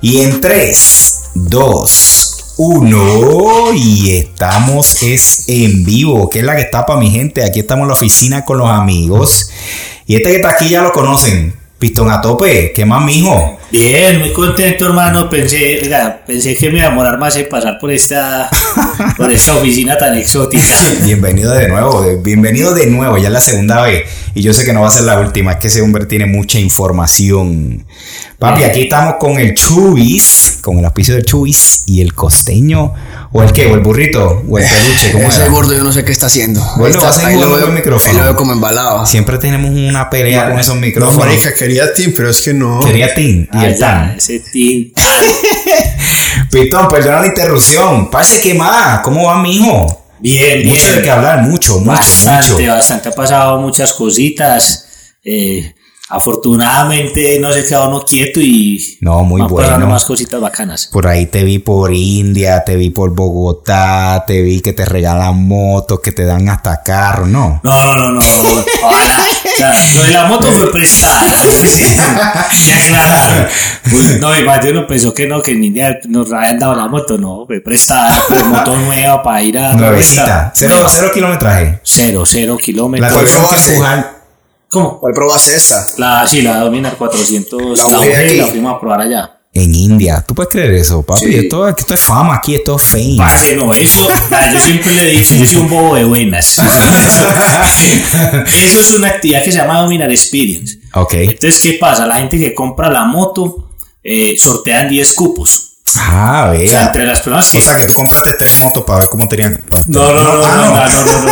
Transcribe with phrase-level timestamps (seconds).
[0.00, 6.84] Y en 3, 2, 1 y estamos es en vivo, que es la que está
[6.86, 7.44] para mi gente.
[7.44, 9.50] Aquí estamos en la oficina con los amigos.
[10.06, 11.54] Y este que está aquí ya lo conocen.
[11.78, 13.59] Pistón a tope, ¿qué más, mijo?
[13.70, 15.30] Bien, muy contento, hermano.
[15.30, 18.50] Pensé, oiga, pensé que me iba a demorar más en pasar por esta,
[19.16, 20.74] por esta oficina tan exótica.
[21.04, 24.08] Bienvenido de nuevo, bienvenido de nuevo, ya es la segunda vez.
[24.34, 26.26] Y yo sé que no va a ser la última, es que ese hombre tiene
[26.26, 27.84] mucha información.
[28.38, 32.94] Papi, aquí estamos con el Chubis, con el auspicio del Chubis y el costeño,
[33.32, 35.50] o el qué, o el burrito, o el peluche, ¿cómo Ese era?
[35.50, 36.60] gordo yo no sé qué está haciendo.
[36.76, 38.10] Bueno, Está- va a veo- el micrófono.
[38.12, 39.04] ahí lo veo como embalado.
[39.04, 41.26] Siempre tenemos una pelea con esos No, micrófonos.
[41.26, 42.80] marica, quería Tim, pero es que no.
[42.80, 44.10] Quería Tim el Tan.
[44.16, 44.92] ese tin.
[46.50, 48.10] Pistón, perdona la interrupción.
[48.10, 50.04] Parece que más, ¿cómo va, mijo?
[50.18, 52.66] Bien, Mucho de qué hablar, mucho, mucho, Bastante, mucho.
[52.72, 53.08] bastante.
[53.08, 54.86] Ha pasado muchas cositas.
[55.24, 55.74] Eh,
[56.08, 59.86] afortunadamente no se quedó uno quieto y No, muy van pasando bueno.
[59.94, 60.88] más cositas bacanas.
[60.92, 65.46] Por ahí te vi por India, te vi por Bogotá, te vi que te regalan
[65.46, 67.60] motos, que te dan hasta carro, ¿no?
[67.62, 68.20] No, no, no, no.
[68.82, 69.26] Ojalá.
[69.68, 71.20] O sea, lo de la moto fue prestada.
[72.76, 73.46] Aclararon.
[73.90, 76.74] Pues, no, y más de uno pensó que no, que en India nos habían dado
[76.74, 77.18] la moto.
[77.18, 78.12] No, fue prestada.
[78.12, 79.72] Fue moto nueva para ir a.
[79.74, 80.52] Nuevecita.
[80.54, 80.88] Cero, Nueva.
[80.88, 81.80] cero kilometraje.
[81.82, 83.12] Cero, cero La kilómetros.
[83.12, 83.72] ¿Cuál tuvieron que probaste?
[83.74, 84.20] empujar.
[84.68, 85.00] ¿Cómo?
[85.00, 85.86] ¿Cuál probaste esta?
[85.98, 87.78] La, sí, la Dominar 400.
[87.78, 89.39] La La, UG la fuimos a probar allá.
[89.52, 90.24] En India.
[90.26, 91.26] ¿Tú puedes creer eso, papi?
[91.26, 91.34] Sí.
[91.34, 93.16] Esto, esto es fama aquí, esto es fame.
[93.18, 94.08] Parce, no, eso,
[94.52, 96.58] yo siempre le he dicho, yo soy un bobo de buenas.
[98.62, 100.78] eso es una actividad que se llama Dominar Experience.
[100.94, 101.14] Ok.
[101.14, 102.06] Entonces, ¿qué pasa?
[102.06, 103.70] La gente que compra la moto
[104.04, 105.66] eh, sortean 10 cupos.
[105.96, 106.86] Ah, O sea, vea.
[106.86, 107.58] entre las personas que.
[107.58, 109.60] O sea que tú compraste tres motos para ver cómo tenían.
[109.88, 111.30] no, no, no, no, Ah, no, no, no, no.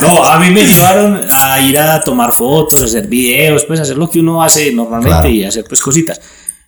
[0.00, 3.96] No, a mí me llevaron a ir a tomar fotos, a hacer videos, pues hacer
[3.96, 5.28] lo que uno hace normalmente Claro.
[5.28, 6.20] y hacer pues cositas.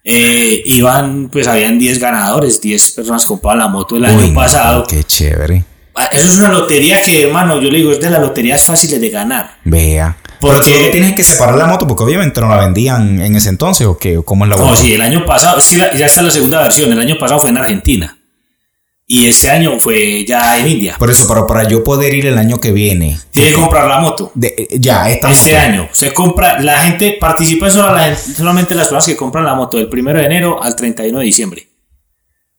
[0.05, 4.85] Eh, iban, pues habían 10 ganadores, 10 personas compraban la moto el año Uy, pasado.
[4.89, 5.65] Qué chévere.
[5.95, 9.01] Ah, Eso es una lotería que, hermano, yo le digo, es de las loterías fáciles
[9.01, 9.59] de ganar.
[9.65, 10.17] Vea.
[10.41, 13.51] Porque- Pero tú tienes que separar la moto porque obviamente no la vendían en ese
[13.51, 16.23] entonces o qué, cómo es la No, sí, el año pasado, es que ya está
[16.23, 18.17] la segunda versión, el año pasado fue en Argentina.
[19.15, 20.97] Y este año fue ya en India.
[20.99, 23.19] Por eso, pero para yo poder ir el año que viene.
[23.31, 24.31] Tiene que comprar la moto.
[24.35, 25.63] de- ya, esta Este moto.
[25.63, 29.77] año se compra, la gente participa solo la solamente las personas que compran la moto
[29.77, 31.69] del 1 de enero al 31 de diciembre.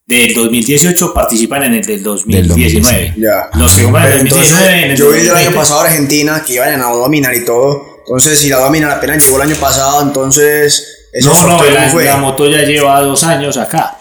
[0.06, 3.14] Del 2018 participan en el del 2019.
[3.18, 3.50] Ya.
[3.56, 5.58] Los que compran en el Entonces, 2019 en el yo vi el año 2020.
[5.60, 7.84] pasado a Argentina que iban a dominar y todo.
[8.06, 11.10] Entonces, si la dominar apenas llegó el año pasado, entonces.
[11.22, 12.06] No, no, sorteo la, fue.
[12.06, 13.98] la moto ya lleva dos años acá.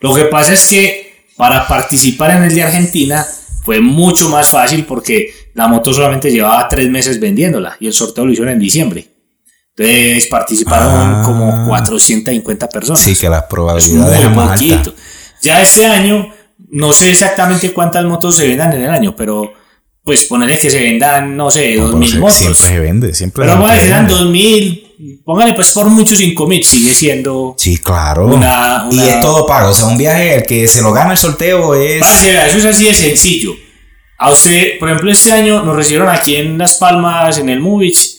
[0.00, 1.09] Lo que pasa es que
[1.40, 3.26] para participar en el de Argentina
[3.64, 8.26] fue mucho más fácil porque la moto solamente llevaba tres meses vendiéndola y el sorteo
[8.26, 9.08] lo hicieron en diciembre.
[9.74, 13.00] Entonces participaron ah, como 450 personas.
[13.00, 14.92] Sí, que las probabilidades eran más altas.
[15.40, 16.28] Ya este año,
[16.68, 19.50] no sé exactamente cuántas motos se vendan en el año, pero
[20.04, 22.36] pues ponerle que se vendan, no sé, 2.000 motos.
[22.36, 24.89] Siempre se vende, siempre Pero bueno, se vendan 2.000,
[25.24, 27.54] póngale pues por mucho cinco mil, sigue siendo...
[27.58, 28.26] Sí, claro.
[28.26, 29.70] Una- Y una- es todo pago.
[29.70, 32.02] O sea, un viaje, el que se lo gana el sorteo es.
[32.02, 33.52] Eso es así de sencillo.
[34.18, 38.18] A usted, por ejemplo, este año nos recibieron aquí en Las Palmas, en el Movich,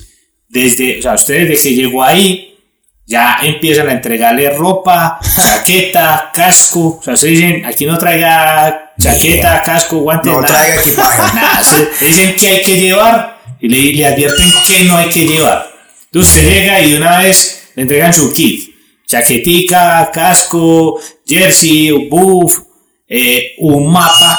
[0.49, 2.57] desde, o sea, usted desde que llegó ahí,
[3.05, 6.97] ya empiezan a entregarle ropa, chaqueta, casco.
[6.99, 10.53] O sea, ustedes dicen, aquí no traiga chaqueta, casco, guantes, No nada.
[10.57, 11.21] traiga equipaje.
[11.35, 15.25] Nada, se- dicen que hay que llevar y le, le advierten que no hay que
[15.25, 15.70] llevar.
[16.13, 18.75] Entonces usted llega y de una vez le entregan su kit.
[19.07, 22.59] Chaquetica, casco, jersey, buff,
[23.07, 24.37] eh, un mapa,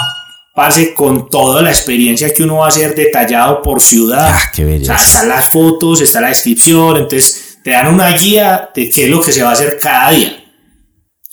[0.55, 4.35] pase con toda la experiencia que uno va a hacer detallado por ciudad.
[4.35, 4.93] Ah, qué belleza.
[4.93, 9.05] O sea, están las fotos, está la descripción, entonces te dan una guía de qué
[9.05, 10.42] es lo que se va a hacer cada día.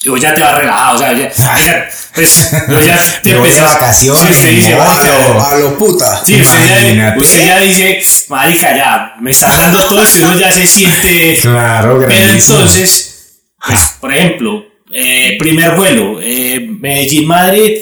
[0.06, 2.50] Vos ya te vas relajado, o sea, ya, ya, pues,
[2.86, 4.88] ya te voy empezás- vacaciones, Sí, dice, moto.
[4.88, 6.24] "Marica, A lo puta.
[6.24, 10.50] Sí, usted ya, usted ya dice, marica, ya, me están dando todo esto, uno ya
[10.50, 11.36] se siente...
[11.42, 17.72] Claro, Pero entonces, pues, por ejemplo, eh, primer vuelo, eh, Medellín-Madrid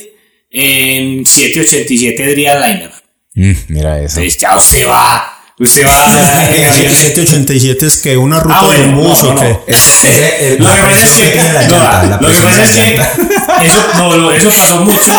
[0.51, 2.91] en 787 Dreamliner.
[3.35, 4.19] Mm, mira eso.
[4.19, 6.47] Entonces ya usted va, usted va...
[6.55, 6.95] en avión.
[6.95, 9.49] 787 es que una ruta Ah, de un bus no, o no, qué.
[9.51, 9.61] no.
[9.67, 11.39] Ese- ese- el- Lo que pasa es que,
[12.21, 12.95] lo que pasa es que
[13.67, 15.13] eso, no, lo- eso pasó mucho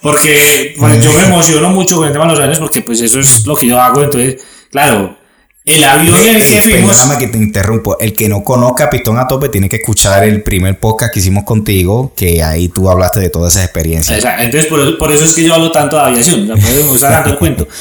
[0.00, 3.18] porque pues, yo me emociono mucho con el tema de los aviones porque pues eso
[3.20, 4.36] es lo que yo hago, entonces,
[4.70, 5.16] claro,
[5.64, 7.98] el avión en el que fuimos, Perdóname que te interrumpo.
[7.98, 11.44] El que no conozca Pistón a Tope tiene que escuchar el primer podcast que hicimos
[11.44, 14.16] contigo, que ahí tú hablaste de todas esas experiencias.
[14.18, 17.10] Exacto, entonces por, eso- por eso es que yo hablo tanto de aviación, me gusta
[17.10, 17.68] tanto el cuento.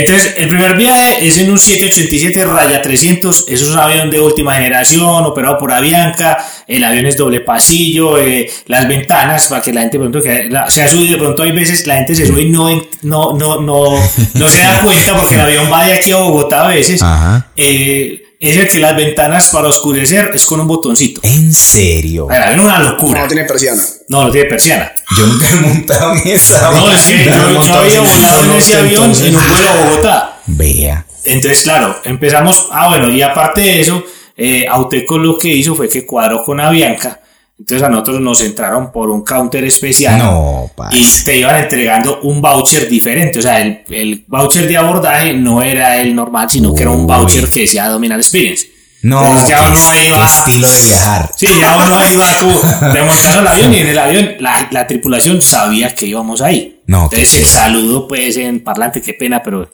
[0.00, 3.44] Entonces, el primer viaje es en un 787 Raya 300.
[3.48, 6.38] Eso es un avión de última generación, operado por Avianca.
[6.66, 10.68] El avión es doble pasillo, eh, las ventanas, para que la gente pronto que la-
[10.70, 11.12] se ha subido.
[11.12, 12.68] De pronto, hay veces la gente se sube y no,
[13.02, 16.68] no, no, no se da cuenta porque el avión va de aquí a Bogotá a
[16.68, 17.00] veces.
[17.02, 17.48] Ajá.
[17.56, 21.20] Eh, es el que las ventanas para oscurecer es con un botoncito.
[21.24, 22.28] En serio.
[22.30, 23.22] Es una locura.
[23.22, 23.82] no tiene persiana.
[24.08, 24.92] No, no tiene persiana.
[25.16, 26.70] Yo nunca he montado en esa.
[26.70, 29.28] No, es que No, yo, yo había volado en ese avión entonces.
[29.28, 30.40] en un vuelo a Bogotá.
[30.46, 31.06] Vea.
[31.24, 32.68] Entonces, claro, empezamos.
[32.70, 34.04] Ah, bueno, y aparte de eso,
[34.36, 37.20] eh, Auteco lo que hizo fue que cuadró con Avianca.
[37.58, 40.18] Entonces, a nosotros nos entraron por un counter especial.
[40.18, 40.70] No.
[40.92, 43.38] Y te iban entregando un voucher diferente.
[43.38, 47.06] O sea, el, el voucher de abordaje no era el normal, sino que era un
[47.06, 48.66] voucher que decía Dominal Experience.
[49.02, 51.30] No, Entonces, ya uno iba- estilo de viajar.
[51.36, 52.60] Sí, ya uno iba tú,
[52.92, 56.80] te montaron el avión y en el avión la, la tripulación sabía que íbamos ahí.
[56.86, 59.70] No, Entonces el saludo pues en parlante, qué pena, pero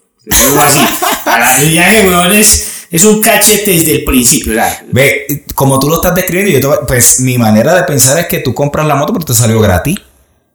[0.61, 0.81] así.
[1.25, 2.33] Para el viaje, weón,
[2.91, 4.55] es, es un cachete desde el principio.
[4.55, 8.27] Sea, Ve, como tú lo estás describiendo, yo te pues mi manera de pensar es
[8.27, 9.97] que tú compras la moto, pero te salió gratis.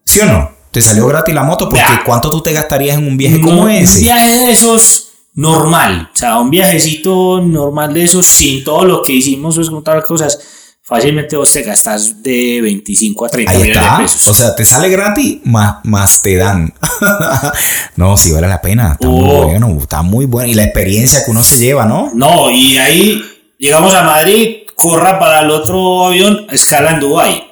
[0.03, 0.51] ¿Sí o no?
[0.71, 1.83] Te salió gratis la moto porque.
[2.05, 3.99] ¿cuánto tú te gastarías en un viaje como ese?
[3.99, 5.05] Un viaje de esos
[5.35, 9.83] normal, o sea, un viajecito normal de esos sin todo lo que hicimos, pues con
[9.83, 10.39] todas las cosas,
[10.87, 13.97] fácilmente vos te gastas de 25 a 30 Ahí millones está.
[13.97, 14.27] de pesos.
[14.27, 16.73] O sea, te sale gratis, más, más te dan.
[17.95, 18.93] no, sí vale la pena.
[18.93, 19.11] Está Oh.
[19.11, 20.49] muy bueno, está muy bueno.
[20.49, 22.11] Y la experiencia que uno se lleva, ¿no?
[22.13, 23.23] No, y ahí
[23.57, 27.43] llegamos a Madrid, corra para el otro avión, escala en Dubai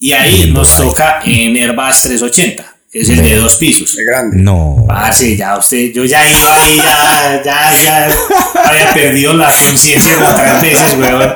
[0.00, 0.88] Y ahí En nos Dubái.
[0.90, 3.96] toca en Airbus 380, que es el de dos pisos.
[3.96, 4.36] Es grande.
[4.38, 4.84] No.
[4.86, 8.08] Parce, ya usted, yo ya iba ahí, ya, ya, ya
[8.64, 11.34] había perdido la conciencia como tres veces, weón.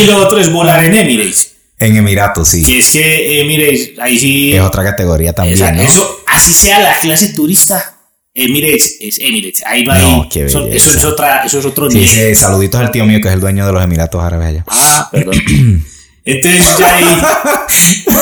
[0.00, 2.62] Y lo otro es volar en Emirates, En Emiratos, sí.
[2.62, 5.82] que es que Emirates, ahí sí, Es otra categoría también, esa- ¿no?
[5.82, 7.94] eso, así sea la clase turista,
[8.34, 11.90] Emirates es Emirates, ahí va No, ahí, qué eso, eso es otra, eso es otro
[11.90, 12.34] Sí, nivel.
[12.36, 14.64] sí, saluditos al tío mío que es el dueño de los Emiratos Árabes allá.
[14.68, 15.34] Ah, perdón.
[16.24, 17.04] Entonces ya ahí.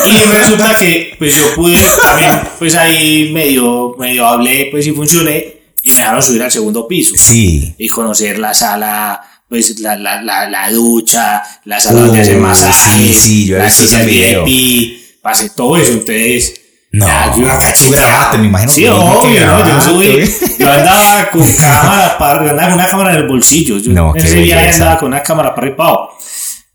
[0.05, 5.57] Y resulta que pues yo pude también, pues ahí medio, medio hablé, pues y funcioné.
[5.81, 7.15] Y me dejaron subir al segundo piso.
[7.17, 7.75] Sí.
[7.77, 12.41] Y conocer la sala, pues la, la, la, la ducha, la sala donde Uh, hacen
[12.41, 14.05] masajes, sí, sí, yo las sillas.
[14.05, 15.93] VIP, pasé todo eso.
[15.93, 16.61] Entonces.
[16.89, 17.43] No, ya, yo
[17.85, 19.69] tú grabaste, me imagino Sí, que obvio, ¿no?
[19.69, 20.23] Yo subí.
[20.57, 23.77] Yo andaba con cámara, para, yo andaba con una cámara en el bolsillo.
[23.77, 26.17] Yo No, ese viaje andaba con una cámara para abajo.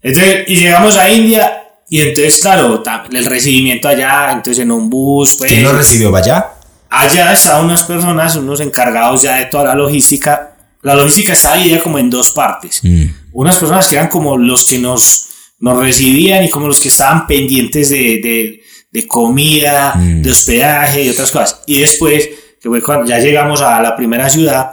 [0.03, 1.59] Entonces, y llegamos a India.
[1.89, 6.53] Y entonces, claro, el recibimiento allá, entonces en un bus, pues, ¿Quién lo recibió allá?
[6.89, 10.52] allá estaban unas personas, unos encargados ya de toda la logística.
[10.83, 12.81] La logística estaba dividida como en dos partes.
[12.83, 13.05] Mm.
[13.33, 15.29] Unas personas que eran como los que nos,
[15.61, 20.23] nos recibían y como los que estaban pendientes de, de, de comida, Mm.
[20.23, 21.61] de hospedaje y otras cosas.
[21.67, 22.29] Y después,
[22.61, 24.73] que fue cuando ya llegamos a la primera ciudad,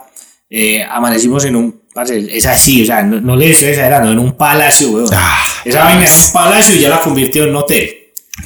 [0.50, 4.36] eh, amanecimos en un, es así, o sea, no, no le estoy exagerando, en un
[4.36, 5.10] palacio, weón.
[5.14, 7.96] Ah, Esa vaina era un palacio y ya la convirtió en un hotel.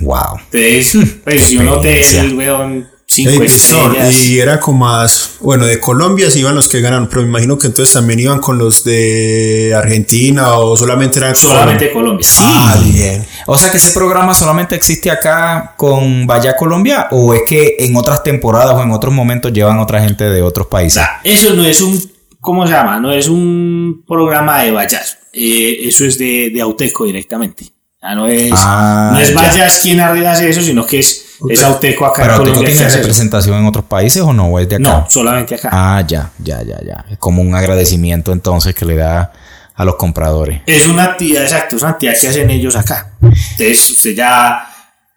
[0.01, 0.39] Wow.
[0.51, 4.24] Entonces, pues, y un hotel, weón, cinco estrellas.
[4.25, 7.57] y era como más, bueno, de Colombia sí iban los que ganaron, pero me imagino
[7.57, 12.27] que entonces también iban con los de Argentina o solamente eran Solamente Colombia.
[12.27, 12.43] Sí.
[12.46, 13.25] Ah, bien.
[13.48, 17.96] O sea que ese programa solamente existe acá con Vaya Colombia o es que en
[17.96, 20.93] otras temporadas o en otros momentos llevan otra gente de otros O países.
[20.93, 22.00] sea, eso no es un,
[22.39, 23.00] ¿cómo se llama?
[23.00, 25.17] No es un programa de vallas.
[25.34, 27.65] Eh, eso es de, de Auteco directamente.
[28.00, 32.06] Sea, no es, Ah, no es vallas quien hace eso, sino que es, es Auteco
[32.06, 32.88] acá Pero en ¿tú Colombia.
[32.88, 32.98] eso.
[32.98, 34.48] representación en otros países o no?
[34.48, 34.84] ¿O es de acá?
[34.84, 35.70] No, solamente acá.
[35.72, 37.06] Ah, ya, ya, ya, ya.
[37.10, 39.32] Es como un agradecimiento entonces que le da
[39.76, 40.62] a los compradores.
[40.66, 43.14] Es una actividad, exacto, es una actividad que hacen ellos acá.
[43.22, 44.68] Entonces, usted ya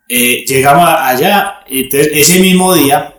[0.08, 3.14] eh, llegamos allá, entonces ese mismo día,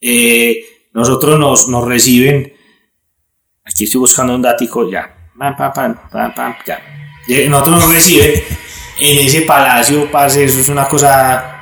[0.00, 0.56] eh,
[0.92, 2.52] nosotros nos, nos reciben,
[3.64, 6.80] aquí estoy buscando un dático, ya, pam, pam, pam, pam, pam, ya.
[7.28, 8.32] Eh, Nosotros nos reciben
[9.00, 11.61] en ese palacio, parce, eso es una cosa,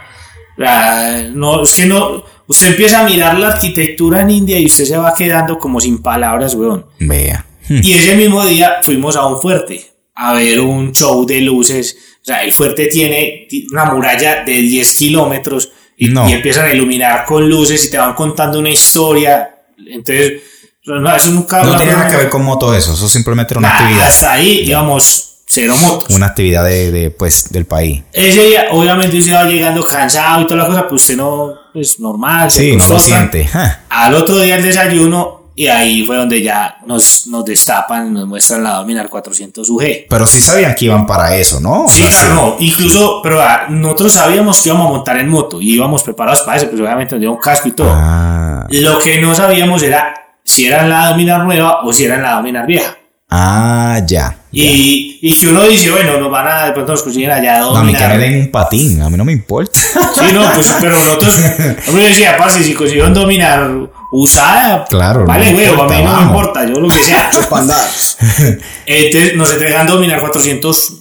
[0.67, 4.85] ah, no, es que no, usted empieza a mirar la arquitectura en India y usted
[4.85, 6.87] se va quedando como sin palabras, weón.
[6.99, 7.47] Vea.
[7.69, 11.97] Y ese mismo día fuimos a un fuerte a ver un show de luces.
[12.21, 16.29] O sea, el fuerte tiene una muralla de 10 kilómetros y, No.
[16.29, 19.63] y empiezan a iluminar con luces y te van contando una historia.
[19.79, 20.43] Entonces,
[20.85, 21.63] no, eso nunca...
[21.63, 24.07] No tiene nada que ver con motos eso, eso simplemente era una actividad.
[24.09, 26.15] Hasta ahí, digamos, cero motos.
[26.15, 28.03] Una actividad de, de, pues, del país.
[28.13, 31.99] Ese día, obviamente, usted va llegando cansado y toda la cosa, pues usted no, es
[31.99, 32.51] normal.
[32.51, 33.19] Sí, no lo acostumbra.
[33.19, 33.47] siente.
[33.47, 33.81] Ja.
[33.89, 38.63] Al otro día el desayuno y ahí fue donde ya nos, nos destapan, nos muestran
[38.63, 39.83] la Dominar 400 UG.
[40.09, 41.85] Pero sí sabían que iban para eso, ¿no?
[41.85, 42.57] O Sí, sea, claro, no.
[42.61, 46.57] Incluso, pero ah, nosotros sabíamos que íbamos a montar en moto y íbamos preparados para
[46.59, 47.91] eso, pues obviamente nos dio un casco y todo.
[47.93, 50.15] Ah, Lo que no sabíamos era
[50.45, 52.97] si era en la Dominar nueva o si era en la Dominar vieja.
[53.29, 54.37] Ah, ya.
[54.53, 57.77] Y, y que uno dice, bueno, nos van a, de pronto nos consiguen allá No,
[57.77, 59.79] a mí que me den un patín, a mí no me importa.
[60.15, 61.35] Sí, no, pues, pero nosotros,
[61.87, 63.71] yo decía, parce, si consiguieron dominar
[64.13, 67.31] usada, Claro, vale, güey, a mí no me importa, yo lo que sea.
[68.87, 70.93] Entonces nos entregan dominar 400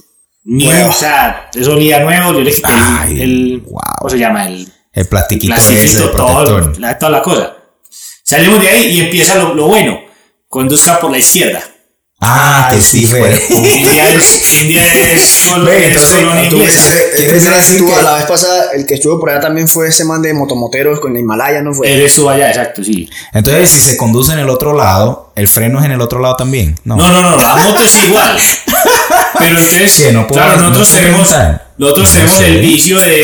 [0.46, 0.90] new, Nuevo.
[0.90, 3.82] o sea, eso olía nuevo, yo le quité el- Ay, el, wow.
[4.00, 4.48] ¿cómo se llama?
[4.48, 7.56] El El plastiquito, ese plastiquito, de todo, la, toda la cosa.
[8.24, 10.00] Salimos de ahí y empieza lo, lo bueno,
[10.48, 11.62] conduzca por la izquierda.
[12.22, 13.32] Ah, que sí, fue.
[13.50, 16.90] India es, India es, entonces, colonia Tú, inglesa.
[16.90, 19.30] ese- el ¿Quieres primero que decir estuvo que- la vez pasada, el que estuvo por
[19.30, 21.90] allá también fue ese man de motomoteros con el Himalaya, ¿no fue?
[21.94, 23.10] Eres tú allá, exacto, sí.
[23.34, 26.36] Entonces, si se conduce en el otro lado, ¿el freno es en el otro lado
[26.36, 26.76] también?
[26.84, 26.98] No.
[26.98, 28.38] No, no, no, la moto es igual.
[29.40, 31.30] Pero entonces, Sí, no puedo- claro, no nosotros puedo tenemos,
[31.78, 33.24] nosotros No tenemos el vicio de, de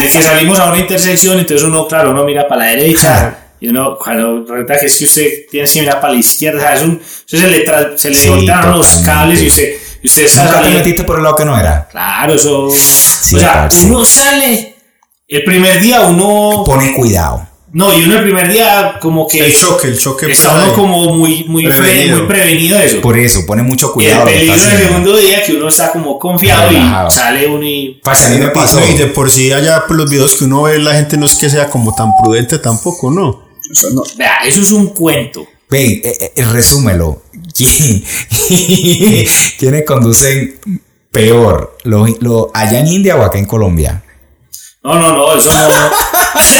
[0.00, 3.96] que salimos a una intersección, entonces uno, claro, uno mira para la derecha, y uno,
[3.96, 6.82] cuando resulta que es que usted tiene que mirar para la izquierda, o sea, es
[6.82, 10.62] un, entonces se le, tra- se le Sí, los cables y usted, y usted ¿Nunca
[10.62, 11.86] te metiste por el lado que no era?
[11.90, 12.64] Claro, eso.
[12.64, 13.86] o sea, parce.
[13.86, 14.74] uno sale,
[15.28, 16.64] el primer día uno.
[16.66, 17.48] Pone cuidado.
[17.74, 19.46] No, y uno el primer día como que.
[19.46, 20.30] El choque, el choque.
[20.30, 22.18] Está uno como muy, muy, pre- Prevenido.
[22.18, 23.00] muy prevenido de eso.
[23.00, 24.26] Por eso, pone mucho Y el cuidado.
[24.26, 27.08] que peligro del segundo día que uno está como confiado Relajado.
[27.08, 28.00] y sale uno y.
[28.04, 28.78] Parce, a mí me pasó.
[28.92, 31.34] Y de por sí allá por los videos que uno ve, la gente no es
[31.36, 33.51] que sea como tan prudente tampoco, ¿no?
[33.72, 34.02] Eso no.
[34.16, 35.46] Vea, eso es un cuento.
[35.70, 37.22] Ven, eh, eh, resúmelo.
[37.56, 38.04] ¿Quién-
[39.58, 40.58] ¿Quiénes conducen
[41.10, 41.78] peor?
[41.84, 44.02] ¿Los, los- ¿Allá en India o acá en Colombia?
[44.84, 45.68] No, no, no, eso no.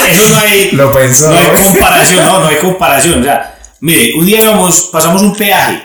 [0.08, 0.70] eso no hay.
[0.72, 1.30] Lo pensó.
[1.30, 3.20] No hay comparación, no, no hay comparación.
[3.20, 5.82] O sea, mire, un día íbamos, pasamos un peaje.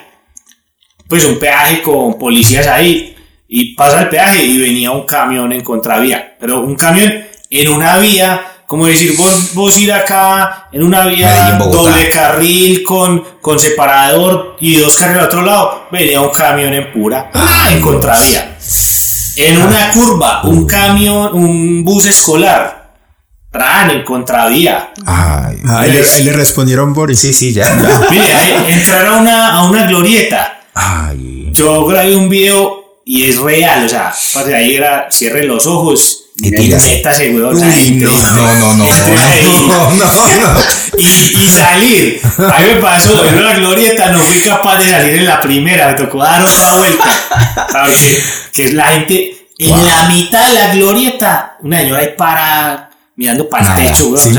[1.10, 3.15] Pues un peaje con policías ahí.
[3.50, 6.36] Y pasa el peaje y venía un camión en contravía.
[6.39, 7.13] Pero un camión
[7.50, 13.24] en una vía, como decir, vos, vos ir acá en una vía doble carril con,
[13.42, 17.70] con separador y dos carriles al otro lado, venía un camión en pura, ¡ah!
[17.72, 18.58] en contravía.
[19.38, 22.92] En una curva, un camión, un bus escolar,
[23.50, 24.92] tran en contravía.
[25.06, 25.62] Ay.
[25.66, 27.20] Ah, ahí, le, ahí le respondieron Boris.
[27.20, 27.74] Sí, sí, ya.
[28.12, 30.60] Mire, ahí, entrar a una, a una glorieta.
[30.74, 31.52] Ay.
[31.54, 34.14] Yo grabé un video y es real, o sea,
[34.54, 37.01] ahí era, cierre los ojos Y Uy, entre-
[38.00, 40.60] no, no, no, no, no, no.
[40.98, 41.03] Y,
[41.44, 42.20] y salir.
[42.39, 45.88] A mí me pasó, en una glorieta no fui capaz de salir en la primera,
[45.89, 47.67] me tocó dar otra vuelta.
[47.72, 48.24] ¿Sabes qué?
[48.53, 49.86] Que es la gente en Wow.
[49.86, 54.29] la mitad de la glorieta, una señora ahí para mirando para el techo, weón, Sí.
[54.29, 54.34] o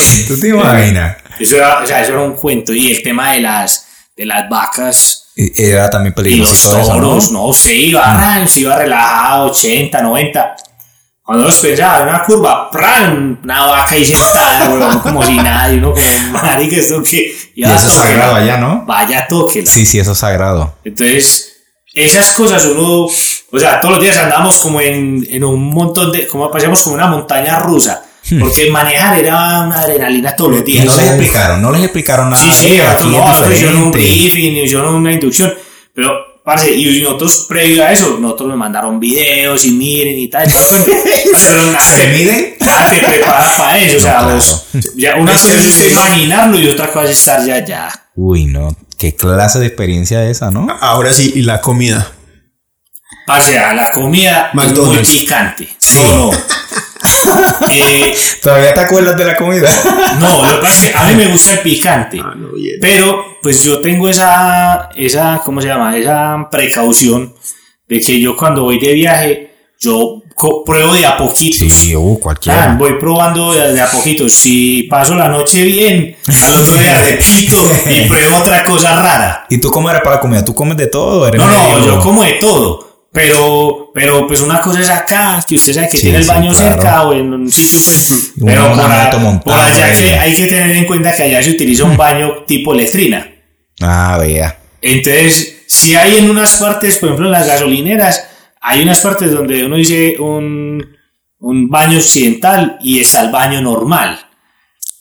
[0.00, 0.26] sea.
[0.28, 1.16] ¿Tú te imaginas?
[1.38, 2.72] Eso era, o sea, eso era un cuento.
[2.72, 3.86] Y el tema de las,
[4.16, 7.46] de las vacas Y- Era también y peligroso los todo eso, toros, ¿no?
[7.48, 10.54] no, se iba, se iba relajado, 80, 90.
[11.24, 13.40] Cuando nos pensaba en una curva, ¡pran!
[13.42, 17.34] Una vaca ahí sentada, weón, como si nada, y uno como, marica, esto que...
[17.54, 18.84] Y eso es sagrado allá, ¿no?
[18.86, 19.64] Vaya toque.
[19.64, 20.76] Sí, sí, eso es sagrado.
[20.84, 21.54] Entonces,
[21.94, 26.28] esas cosas uno, o sea, todos los días andamos como en, en un montón de,
[26.28, 28.04] como pasamos como una montaña rusa,
[28.38, 30.68] porque manejar era una adrenalina todos los Hmm.
[30.68, 30.84] Y días.
[30.84, 32.42] no les explicaron, no les explicaron nada.
[32.42, 35.54] Sí, sí, no, nosotros hicieron un briefing, hicieron una inducción,
[35.94, 40.46] pero, parce, y nosotros previo a eso, nosotros nos mandaron videos y miren y tal,
[41.48, 42.54] pero nada, ¿Se miden?
[42.60, 45.88] nada te prepara para eso, o sea, No, vos, ya una cosa es sí.
[45.90, 47.88] imaginarlo y otra cosa es estar ya, ya.
[48.14, 48.76] Uy, no.
[48.98, 50.68] Qué clase de experiencia esa, ¿no?
[50.80, 52.12] Ahora sí, y la comida.
[53.26, 55.10] Parce, a la comida es muy McDonald's.
[55.10, 55.68] picante.
[55.78, 55.98] Sí.
[55.98, 56.38] No, no.
[57.70, 59.68] Eh, ¿Todavía te acuerdas de la comida?
[60.20, 62.20] no, lo que pasa es que a mí me gusta el picante.
[62.22, 62.76] Ah, no, bien.
[62.80, 65.96] Pero, pues yo tengo esa, esa, ¿cómo se llama?
[65.96, 67.34] Esa precaución
[67.88, 69.50] de que yo cuando voy de viaje,
[69.80, 70.22] yo
[70.64, 71.72] pruebo de a poquitos.
[71.72, 72.76] Sí, uh, Ah, cualquiera.
[72.78, 74.32] voy probando de, de a poquitos.
[74.32, 77.56] Si paso la noche bien, al otro día repito
[77.90, 79.46] y pruebo otra cosa rara.
[79.50, 80.44] ¿Y tú cómo eres para la comida?
[80.44, 81.26] ¿Tú comes de todo?
[81.28, 83.06] ¿Eres No, no, yo como de todo.
[83.12, 86.28] Pero, pero pues una cosa es acá, que usted sabe que Sí, tiene el sí,
[86.30, 86.68] baño claro.
[86.74, 88.32] cerca o en un sitio, pues.
[88.44, 91.84] Pero por, a- por allá que hay que tener en cuenta que allá se utiliza
[91.84, 93.30] un baño tipo letrina.
[93.80, 94.58] Ah, vea.
[94.82, 98.26] Entonces, si hay en unas partes, por ejemplo en las gasolineras,
[98.60, 100.84] hay unas partes donde uno dice un,
[101.38, 104.18] un baño occidental y está el baño normal.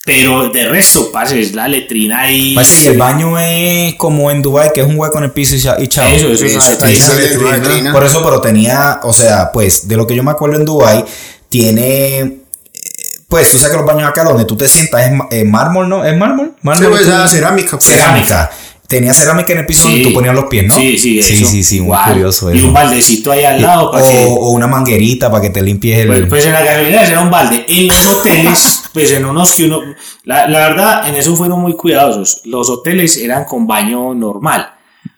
[0.05, 2.53] Pero de resto, parce, es la letrina y.
[2.55, 5.55] Parece que el baño es como en Dubai, que es un hueco en el piso
[5.55, 6.09] y, cha- y chao.
[6.09, 6.97] Eso, eso, es una ahí
[7.55, 7.93] letrina.
[7.93, 11.05] Por eso, pero tenía, o sea, pues, de lo que yo me acuerdo en Dubai,
[11.47, 12.39] tiene,
[13.29, 16.03] pues, tú sabes que los baños acá donde tú te sientas es eh, mármol, ¿no?
[16.03, 16.47] ¿Es mármol?
[16.47, 16.89] Sí, ¿Mármol?
[16.89, 17.71] pues, esa cerámica.
[17.77, 17.85] pues.
[17.85, 18.51] Cerámica.
[18.85, 20.75] Tenía cerámica en el piso donde tú ponías los pies, ¿no?
[20.75, 21.49] Sí, sí, sí, eso.
[21.49, 22.11] sí, sí, muy Igual.
[22.11, 24.25] curioso Y un baldecito ahí al lado para o, que.
[24.27, 26.07] o una manguerita para que te limpies el...
[26.07, 27.65] Pues, pues en la gasolinera era un balde.
[27.67, 29.81] En los hoteles, pues en unos que uno,
[30.25, 32.41] la, la verdad, en eso fueron muy cuidadosos.
[32.45, 34.69] Los hoteles eran con baño normal.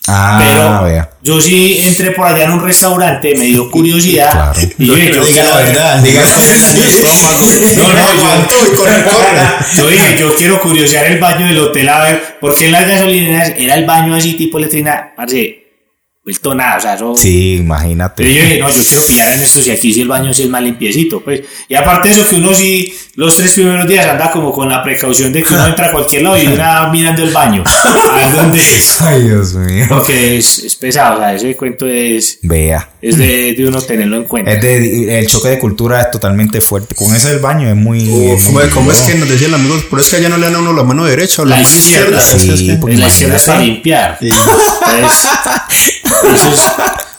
[0.08, 1.10] Ah, Pero vea.
[1.22, 4.32] yo sí entré por allá en un restaurante, me dio curiosidad.
[4.32, 4.60] Claro.
[4.78, 6.00] Y yo, dije, yo diga la quiero- verdad.
[6.04, 6.36] Diga No, no,
[7.76, 9.76] yo- Aguantó y corre, corre.
[9.76, 13.54] Yo dije, yo quiero curiosear el baño del hotel a ver, porque en las gasolineras
[13.58, 15.65] era el baño así tipo letrina, parce,
[16.26, 17.16] vuelto nada, o sea, eso...
[17.16, 18.24] Sí, imagínate.
[18.24, 20.44] Pero yo dije, no, yo quiero pillar en esto si aquí sí el baño sí
[20.44, 21.42] es más limpiecito, pues.
[21.70, 24.84] Y aparte de eso que uno sí, los tres primeros días anda como con la
[24.84, 27.64] precaución de que uno entra a cualquier lado y una mirando el baño.
[28.12, 29.00] A ver dónde es.
[29.02, 29.86] Ay, Dios mío.
[29.88, 32.90] Porque es, es pesado, o sea, ese cuento es, Vea.
[33.02, 34.52] es de, de uno tenerlo en cuenta.
[34.52, 36.96] Es de, el choque de cultura es totalmente fuerte.
[36.96, 38.02] Con ese del baño es muy.
[38.32, 39.84] es ¿Cómo, muy cómo es que nos decían los amigos?
[39.84, 41.58] Por eso es que allá no le dan a uno la mano derecha o la,
[41.58, 42.18] La mano izquierda.
[42.20, 42.78] izquierda, sí, ¿es que?
[42.82, 44.18] porque- la izquierda es para limpiar.
[44.20, 44.30] Sí.
[44.96, 45.95] Entonces,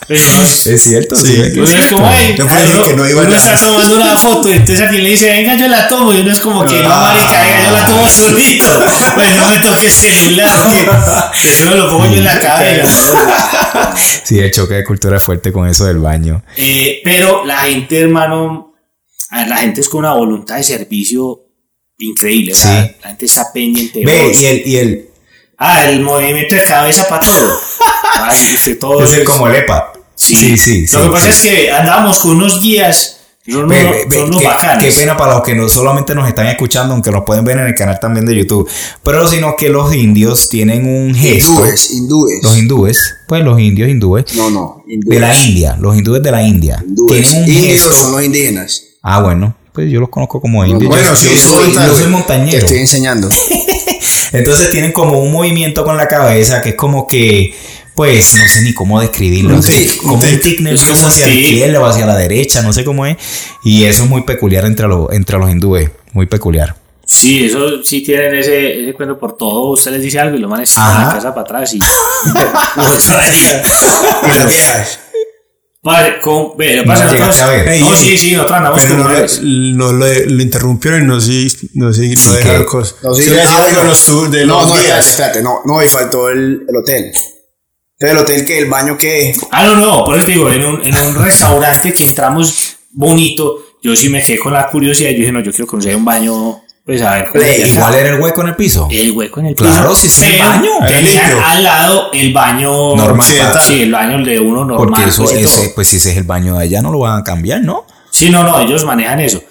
[0.08, 1.26] eso es, cierto, Sí.
[1.26, 1.40] sí.
[1.42, 1.96] es Uno es cierto.
[1.96, 3.36] como, Yo que no iba uno allá.
[3.54, 6.12] está tomando una foto y entonces alguien le dice, venga, yo la tomo.
[6.14, 7.00] Y uno es como que, no, Ah.
[7.12, 8.84] marica, venga, yo la tomo solito.
[9.14, 13.12] Pues no me toque celular, que eso me lo pongo yo en la cabeza.
[14.24, 16.42] Sí, el choque de cultura es fuerte con eso del baño.
[16.56, 18.74] Eh, pero la gente, hermano,
[19.30, 21.40] a ver, la gente es con una voluntad de servicio
[21.98, 22.54] increíble.
[22.54, 22.68] Sí.
[22.68, 24.00] la gente está pendiente.
[24.00, 25.08] de Ve, y el, y el.
[25.58, 27.58] Ah, el movimiento de cabeza para todo.
[28.30, 29.92] Ay, todo Es como el EPA.
[30.14, 30.86] Sí, sí, sí.
[30.92, 31.48] Lo sí, que pasa sí.
[31.48, 33.12] es que andábamos con unos guías.
[33.48, 34.84] Son unos, ve, ve, son unos qué, bacanes.
[34.94, 37.66] qué pena para los que no solamente nos están escuchando, aunque los pueden ver en
[37.66, 38.68] el canal también de YouTube,
[39.04, 41.52] pero sino que los indios tienen un gesto.
[41.52, 42.40] Hindúes, hindúes.
[42.42, 44.34] Los hindúes, pues los indios hindúes.
[44.34, 45.14] No, no, hindúes.
[45.14, 46.82] De la India, los hindúes de la India.
[46.84, 47.28] Hindúes.
[47.30, 47.92] Tienen un Indios gesto.
[47.92, 48.82] son los indígenas.
[49.00, 50.88] Ah, bueno, pues yo los conozco como indios.
[50.90, 52.58] bueno, yo, sí, yo soy, yo soy Te montañero.
[52.58, 53.28] estoy enseñando.
[54.32, 57.54] Entonces tienen como un movimiento con la cabeza que es como que,
[57.94, 59.50] pues, no sé ni cómo describirlo.
[59.50, 60.42] Un no sé, tic, como un tic.
[60.42, 63.16] tic nervioso hacia la izquierda o hacia la derecha, no sé cómo es.
[63.62, 66.76] Y eso es muy peculiar entre, los entre los hindúes, muy peculiar.
[67.06, 69.70] Sí, eso sí tienen ese, ese cuento por todo.
[69.70, 71.78] Usted les dice algo y lo van a la casa para atrás y.
[74.24, 74.98] Y las viejas.
[75.86, 77.68] Vale, con, ve, lo que No pasa la nosotros- llegaste a ver.
[77.68, 81.48] Ey, No, sí, sí, nosotros andamos con no, no lo, lo interrumpieron y no sí,
[81.74, 82.96] no sí, no Sí, dejaron que- cosas.
[83.02, 85.08] No, sí, Sí, ah, de los tours, de no, los no, guías.
[85.10, 87.04] espérate, no, no, y faltó el, el hotel.
[87.04, 87.30] Entonces,
[87.98, 89.32] el hotel que, el baño que.
[89.50, 93.94] Ah, no, no, por eso digo, en un, en un restaurante que entramos bonito, yo
[93.96, 95.10] sí me quedé con la curiosidad.
[95.10, 97.26] Yo dije, no, yo quiero conocer un baño, pues a ver.
[97.32, 97.66] cómo es acá.
[97.66, 98.88] Igual era el hueco en el piso.
[98.90, 99.68] El hueco en el piso.
[99.68, 100.70] Claro, si es el baño.
[101.02, 101.44] Limpio.
[101.44, 103.26] al lado el baño Normal.
[103.60, 104.76] Sí, el baño de uno normal.
[104.88, 107.18] Porque eso, pues, ese, pues si ese es el baño de allá, no lo van
[107.20, 107.86] a cambiar, ¿no?
[108.10, 109.42] Sí, no, no, ellos manejan eso.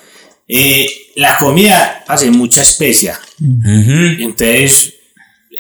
[0.48, 3.20] Eh, la comida hace mucha especia.
[3.40, 4.94] Entonces,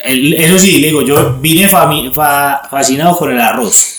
[0.03, 3.94] el- eso sí, le digo, yo vine fascinado con el arroz.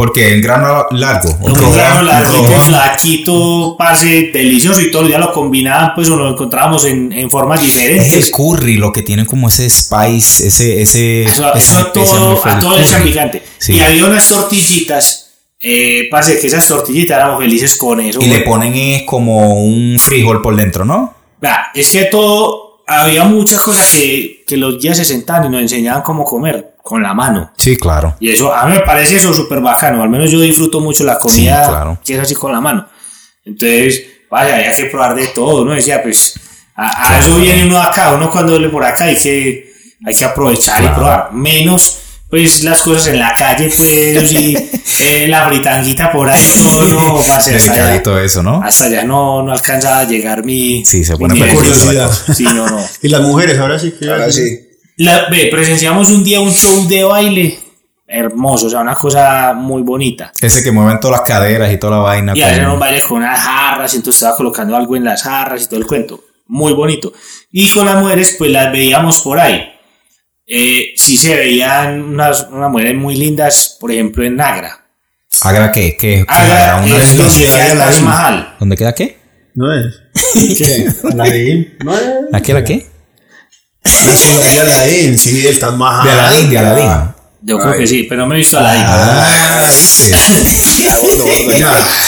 [0.00, 1.28] Porque en grano largo.
[1.42, 2.40] o Lo rojo, compraron la rojo.
[2.46, 7.12] tipo flaquito, parce, delicioso y todos los días lo combinaban, pues o lo encontrábamos en,
[7.12, 8.14] en formas Es diferentes.
[8.14, 12.58] el curry lo que tiene como ese spice, ese, ese, Eso, eso a todo, a
[12.58, 13.42] todo picante.
[13.58, 13.74] Sí.
[13.74, 18.20] Y había unas tortillitas, eh, parce, que esas tortillitas éramos felices con eso.
[18.22, 21.14] Y le ponen es como un frijol por dentro, ¿no?
[21.40, 25.62] Vea, es que todo, había muchas cosas que, que los guías se sentaban y nos
[25.62, 27.52] enseñaban cómo comer con la mano.
[27.56, 28.16] Sí, claro.
[28.20, 30.02] Y eso, a mí me parece eso súper bacano.
[30.02, 31.98] Al menos yo disfruto mucho la comida Sí, claro.
[32.04, 32.86] que es así con la mano.
[33.44, 35.72] Entonces, vaya, había que probar de todo, ¿no?
[35.72, 36.34] Decía, pues,
[36.74, 39.72] a, a eso viene uno acá, uno cuando viene por acá hay que,
[40.04, 40.92] hay que aprovechar Claro.
[40.92, 41.32] y probar.
[41.32, 41.98] Menos,
[42.30, 44.56] pues, las cosas en la calle, pues, sí,
[45.00, 48.62] eh, la britanguita por ahí, todo, no, parce, hasta allá, Delicadito eso, ¿no?
[48.62, 50.84] hasta allá no, no alcanza a llegar mi...
[50.84, 52.10] Sí, se mi pone la Curiosidad.
[52.34, 52.80] Sí, no, no.
[53.02, 54.08] Y las mujeres, ahora sí que.
[54.08, 54.68] Ahora sí.
[54.96, 57.58] La- ve, presenciamos un día un show de baile
[58.06, 60.32] hermoso, o sea, una cosa muy bonita.
[60.40, 62.32] Ese que mueven todas las caderas y toda la vaina.
[62.36, 65.62] Y hacían un baile con unas jarras, y entonces estaba colocando algo en las jarras
[65.62, 66.24] y todo el cuento.
[66.48, 67.12] Muy bonito.
[67.52, 69.64] Y con las mujeres, pues las veíamos por ahí.
[70.52, 74.84] Eh, sí se veían unas, unas mujeres muy lindas, por ejemplo, en Nagra.
[75.42, 75.96] ¿Agra qué?
[75.96, 76.24] ¿Qué?
[76.26, 76.86] qué Agra Agra?
[76.86, 78.00] ¿Una es donde queda la.
[78.00, 78.56] Mahal.
[78.58, 79.16] ¿Dónde queda qué?
[79.54, 79.94] ¿No es?
[80.58, 80.88] ¿Qué?
[81.12, 81.76] Aladín.
[81.84, 82.02] ¿No es?
[82.32, 82.52] ¿La qué?
[82.52, 82.86] ¿La qué?
[83.84, 86.04] La ciudad de Aladín, sí, el Taj Mahal.
[86.04, 87.14] De Aladín, de Aladín.
[87.42, 90.86] Yo creo que sí, pero no me he visto a la Ah, ¿viste?
[90.88, 91.58] Ah, gordo, gordo.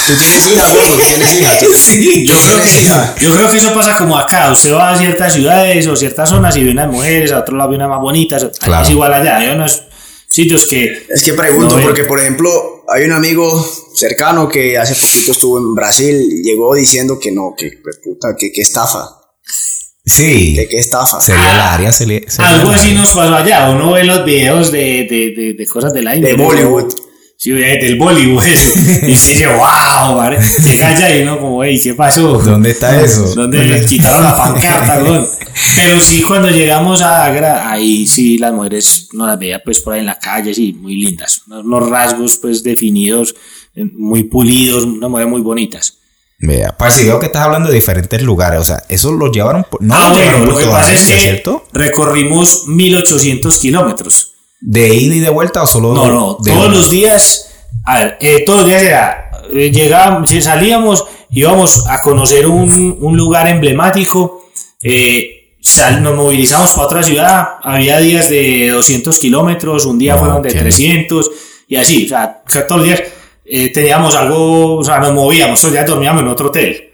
[0.06, 1.58] Tú tienes hija, gordo, tú tienes hija.
[1.74, 2.26] Sí.
[2.26, 4.50] Yo creo, que, yo creo que eso pasa como acá.
[4.52, 7.70] Usted va a ciertas ciudades o ciertas zonas y ve unas mujeres, a otro lado
[7.70, 8.46] ve unas más bonitas.
[8.60, 8.84] Claro.
[8.84, 9.38] Es igual allá.
[9.38, 9.82] Hay unos
[10.28, 11.06] sitios que.
[11.08, 15.58] Es que pregunto, No, porque por ejemplo, hay un amigo cercano que hace poquito estuvo
[15.58, 19.08] en Brasil y llegó diciendo que no, que pues, puta, que qué estafa,
[20.04, 20.54] Sí.
[20.56, 21.20] que qué estafa.
[21.20, 21.92] Sería área.
[21.92, 23.00] Sería, sería Algo así área.
[23.00, 23.70] nos pasó allá.
[23.70, 26.30] Uno ve los videos de, de, de, de cosas de la India.
[26.30, 26.92] De Bollywood.
[27.36, 28.78] Sí, del Bollywood eso.
[29.06, 30.40] Y se dice, wow, madre.
[30.42, 32.38] Se calla y uno como, hey, ¿qué pasó?
[32.38, 33.34] ¿Dónde está eso?
[33.34, 35.26] ¿Dónde le quitaron la pancarta, güey?
[35.76, 39.94] Pero sí, cuando llegamos a Agra, ahí sí las mujeres no las veía pues por
[39.94, 41.42] ahí en la calle, sí, muy lindas.
[41.48, 43.34] Unos rasgos pues definidos,
[43.74, 45.98] eh, muy pulidos, unas mujeres muy bonitas.
[46.44, 49.80] Vea, parce, veo que estás hablando de diferentes lugares, o sea, eso lo llevaron por...
[49.80, 51.64] No ah, lo llevaron bueno, por lo que pasa es que ¿cierto?
[51.72, 54.32] recorrimos 1800 kilómetros.
[54.60, 56.74] ¿De ida y de vuelta o solo No, no, de todos una?
[56.76, 57.48] los días,
[57.84, 62.96] a ver, eh, todos los días era, eh, llegábamos, si salíamos, íbamos a conocer un,
[63.00, 64.44] un lugar emblemático,
[64.82, 70.42] eh, sal- nos movilizamos para otra ciudad, había días de 200 kilómetros, un día fueron
[70.42, 70.58] de ok.
[70.58, 71.30] 300,
[71.68, 73.02] y así, o sea, todos los días
[73.54, 76.88] eh, teníamos algo, o sea, nos movíamos, los días dormíamos en otro hotel.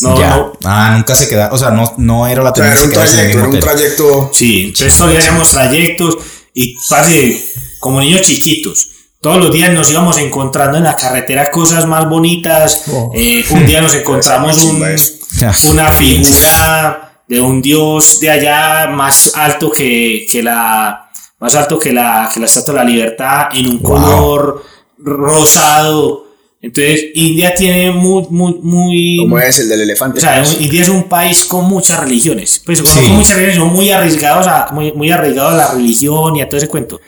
[0.00, 0.28] No, ya.
[0.36, 3.00] no, Ah, nunca se queda, o sea, no, no era la O sea, era tendencia
[3.02, 3.60] un trayecto, era un hotel.
[3.68, 4.30] trayecto.
[4.32, 6.18] Sí, entonces todos los días hacíamos trayectos
[6.54, 7.44] y parce,
[7.80, 8.90] como niños chiquitos.
[9.20, 12.84] Todos los días nos íbamos encontrando en la carretera cosas más bonitas.
[13.14, 15.14] Eh, un día nos encontramos un- eso.
[15.70, 21.92] una figura de un dios de allá más alto que, que la más alto que
[21.92, 23.92] la, que la Estatua de la Libertad en un Wow.
[23.92, 24.64] color
[24.98, 26.26] rosado.
[26.60, 30.18] Entonces, India tiene muy, muy, muy, Como es el del elefante.
[30.18, 32.60] o sea, un- India es un país con muchas religiones.
[32.66, 33.00] Pues con, Sí.
[33.02, 36.48] con muchas religiones, son muy arriesgados, a, muy, muy arraigados a la religión y a
[36.48, 37.00] todo ese cuento.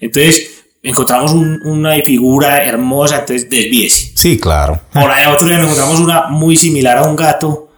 [0.00, 0.50] Entonces,
[0.82, 4.10] encontramos un- una figura hermosa, entonces desvíese.
[4.16, 4.80] Sí, claro.
[4.92, 7.70] Por allá otro día nos encontramos una muy similar a un gato,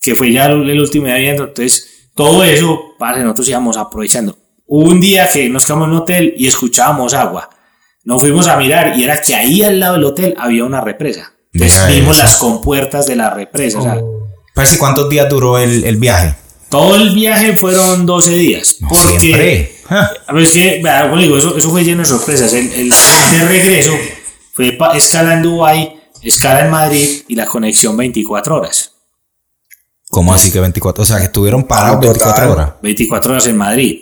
[0.00, 1.42] que fue ya el, el último día viendo.
[1.44, 4.38] Entonces, todo eso, para nosotros íbamos aprovechando.
[4.66, 7.50] Hubo un día que nos quedamos en un hotel y escuchábamos agua.
[8.08, 11.34] Nos fuimos a mirar y era que ahí al lado del hotel había una represa.
[11.52, 12.22] Entonces, vimos eso.
[12.24, 13.78] las compuertas de la represa.
[13.80, 13.98] o sea,
[14.54, 16.34] Parce, ¿cuántos días duró el, el viaje?
[16.70, 18.76] Todo el viaje fueron 12 días.
[18.88, 19.72] Porque, Siempre.
[19.90, 22.50] Ah, a ver, es que, como digo, eso, eso fue lleno de sorpresas.
[22.54, 23.92] El, el- de regreso
[24.54, 28.92] fue pa- escala en Dubái, escala en Madrid y la conexión 24 horas.
[30.08, 31.02] ¿Cómo así que 24?
[31.02, 32.12] O sea, que estuvieron parados Total.
[32.14, 32.70] 24 horas.
[32.82, 34.00] 24 horas en Madrid.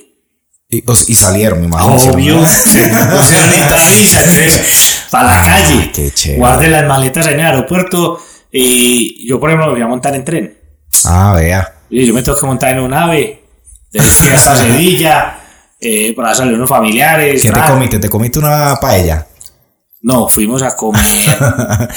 [0.69, 1.95] Y, y salieron, me imagino.
[1.95, 2.35] Obvio.
[2.37, 2.43] ¿no?
[3.19, 5.85] O sea, necesita visa, entonces, para la calle.
[5.85, 6.39] Ah, qué chévere.
[6.39, 8.21] Guarde las maletas en el aeropuerto.
[8.51, 10.59] Y yo, por ejemplo, me voy a montar en tren.
[11.05, 11.73] Ah, vea.
[11.91, 13.45] Y yo me tengo que montar en un ave.
[13.95, 15.39] Aquí hasta Sevilla.
[15.81, 17.43] Eh, para salir unos familiares.
[17.43, 17.99] ¿Qué te comiste?
[17.99, 19.27] ¿Te comiste una paella?
[20.03, 21.03] No, fuimos a comer.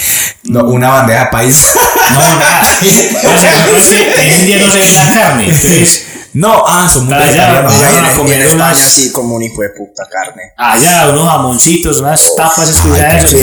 [0.44, 1.80] No, una bandeja paisa.
[2.14, 2.62] No, nada.
[3.36, 5.44] O sea, no, en India no se ve la carne.
[5.44, 7.74] Entonces, no, ah, son muy Allá, vegetarianos.
[7.74, 8.02] allá.
[8.02, 8.10] ¿no?
[8.12, 10.42] En, comer en España unas- sí como un hijo de puta carne.
[10.58, 13.30] allá unos jamoncitos, unas tapas exclusivas.
[13.30, 13.36] Sí,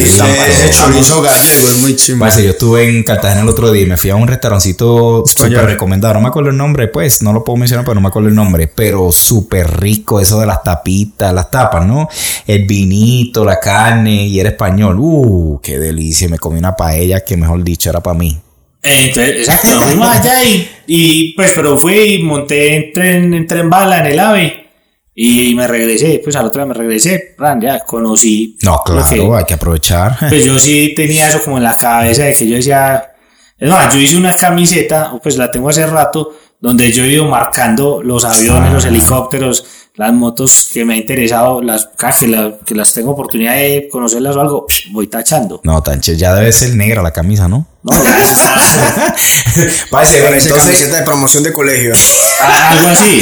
[0.71, 2.27] chorizo gallego es muy chimba.
[2.27, 5.65] Parce, yo estuve en Cartagena el otro día y me fui a un restaurancito súper
[5.67, 6.15] recomendado.
[6.15, 8.35] No me acuerdo el nombre, pues, no lo puedo mencionar, pero no me acuerdo el
[8.35, 8.69] nombre.
[8.69, 12.09] Pero súper rico, eso de las tapitas, las tapas, ¿no?
[12.47, 14.97] El vinito, la carne y era español.
[14.99, 16.29] Uh, qué delicia.
[16.29, 18.39] Me comí una paella que, mejor dicho, era para mí.
[18.87, 23.35] Eh, Entonces, exacto, nos fuimos allá y, y pues, pero fui y monté en tren,
[23.35, 24.67] en tren bala en el AVE
[25.15, 28.57] y me regresé, pues al otro día me regresé, ran, ya conocí.
[28.63, 30.17] No, claro, que- hay que aprovechar.
[30.29, 33.13] pues yo sí tenía eso como en la cabeza de que yo decía,
[33.59, 37.27] es más, yo hice una camiseta, pues la tengo hace rato, donde yo he ido
[37.27, 39.65] marcando los aviones, los helicópteros,
[39.95, 43.89] las motos que me ha interesado, las cada que, la- que las tengo oportunidad de
[43.91, 45.61] conocerlas o algo, voy tachando.
[45.65, 47.67] No, Tanche, ya debe ser negra la camisa, ¿no?
[47.83, 47.93] No,
[49.91, 51.93] Parece entonces, camiseta de promoción de colegio.
[52.41, 53.21] a- algo así.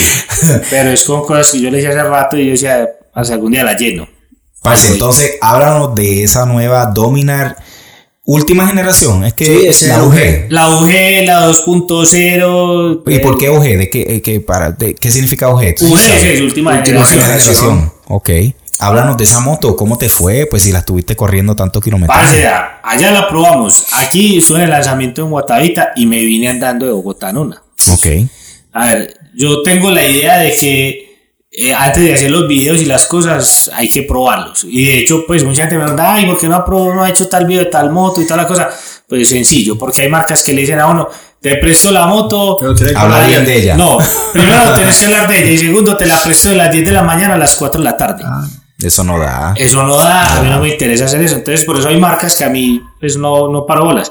[0.71, 3.53] Pero es con cosas que yo le hice hace rato y yo decía, hasta algún
[3.53, 4.09] día la lleno.
[4.63, 7.57] parce, entonces, háblanos de esa nueva Dominar
[8.25, 9.25] última generación.
[9.25, 10.13] Es que Sí, ese la UG.
[10.15, 10.47] UG.
[10.49, 10.91] La UG,
[11.27, 13.03] la 2.0.
[13.07, 13.63] ¿Y por eh, qué OG?
[13.63, 16.25] ¿De qué, eh, qué, para, de, ¿Qué significa UG sabes?
[16.25, 16.99] es última Última generación.
[16.99, 17.93] Última generación.
[18.09, 18.31] Ok.
[18.81, 19.77] Háblanos de esa moto.
[19.77, 20.47] ¿Cómo te fue?
[20.47, 22.19] Pues si la estuviste corriendo tantos kilómetros.
[22.19, 23.87] Parce, ya, allá la probamos.
[23.93, 27.63] Aquí estuve en el lanzamiento en Guatavita y me vine andando de Bogotá en una.
[27.93, 28.07] Ok.
[28.73, 31.04] A ver, yo tengo la idea de que
[31.57, 34.65] eh, antes de hacer los videos y las cosas hay que probarlos.
[34.65, 37.05] Y de hecho, pues mucha gente me pregunta, ay, ¿por qué no ha, probado, no
[37.05, 38.69] ha hecho tal video de tal moto y tal la cosa?
[39.09, 41.09] Pues sencillo, porque hay marcas que le dicen a uno,
[41.41, 42.57] te presto la moto.
[42.59, 43.77] Pero que hablar bien de ella.
[43.77, 43.99] No,
[44.33, 46.93] primero tenés que hablar de ella y segundo te la presto de las 10 de
[46.93, 48.25] la mañana a las 4 de la tarde.
[48.83, 49.55] Eso no da.
[49.57, 51.37] Eso no da, a mí no me interesa hacer eso.
[51.37, 54.11] Entonces, por eso hay marcas que a mí pues, no, no paro bolas.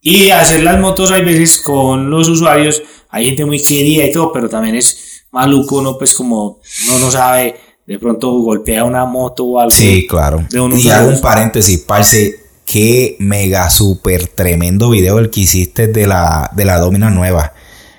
[0.00, 4.32] Y hacer las motos hay veces con los usuarios, hay gente muy querida y todo,
[4.32, 9.44] pero también es maluco, uno pues como no no sabe, de pronto golpea una moto
[9.44, 9.70] o algo.
[9.70, 10.46] Sí, claro.
[10.48, 12.40] De y hago un paréntesis, parce.
[12.64, 17.52] Qué mega super tremendo video el que hiciste de la, de la Domina nueva.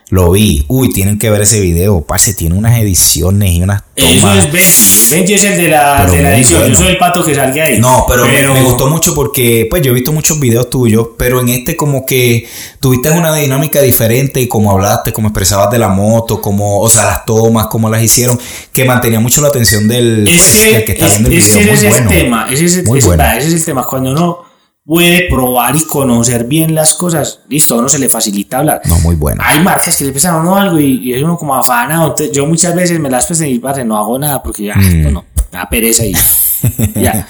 [0.09, 0.63] Lo vi.
[0.67, 2.01] Uy, tienen que ver ese video.
[2.01, 4.45] Parce, tiene unas ediciones y unas Eso tomas.
[4.45, 5.15] es Benji.
[5.15, 6.59] Benji es el de la, de la edición.
[6.59, 6.73] bueno.
[6.75, 7.79] Yo soy el pato que salga ahí.
[7.79, 11.39] No, pero, me- me, gustó mucho porque, pues yo he visto muchos videos tuyos, pero
[11.41, 12.47] en este como que
[12.79, 17.05] tuviste una dinámica diferente y como hablaste, como expresabas de la moto, como, o sea,
[17.05, 18.39] las tomas, como las hicieron,
[18.71, 21.55] que mantenía mucho la atención del, Es que, del que está es, viendo el video.
[21.55, 22.11] Muy ese es bueno.
[22.11, 22.47] el tema.
[22.51, 23.23] Ese es, el- Muy ese- bueno.
[23.23, 23.85] ese es el tema.
[23.87, 24.44] Cuando uno
[24.85, 28.81] puede probar y conocer bien las cosas, listo, a uno se le facilita hablar.
[28.85, 29.41] No, muy bueno.
[29.43, 32.09] Hay marcas que le empiezan a uno algo y, y es uno como afanado.
[32.09, 35.01] Entonces, yo muchas veces me las presento y parce, no hago nada porque ya, Mm.
[35.03, 36.13] no, no, me da pereza y
[37.01, 37.27] ya.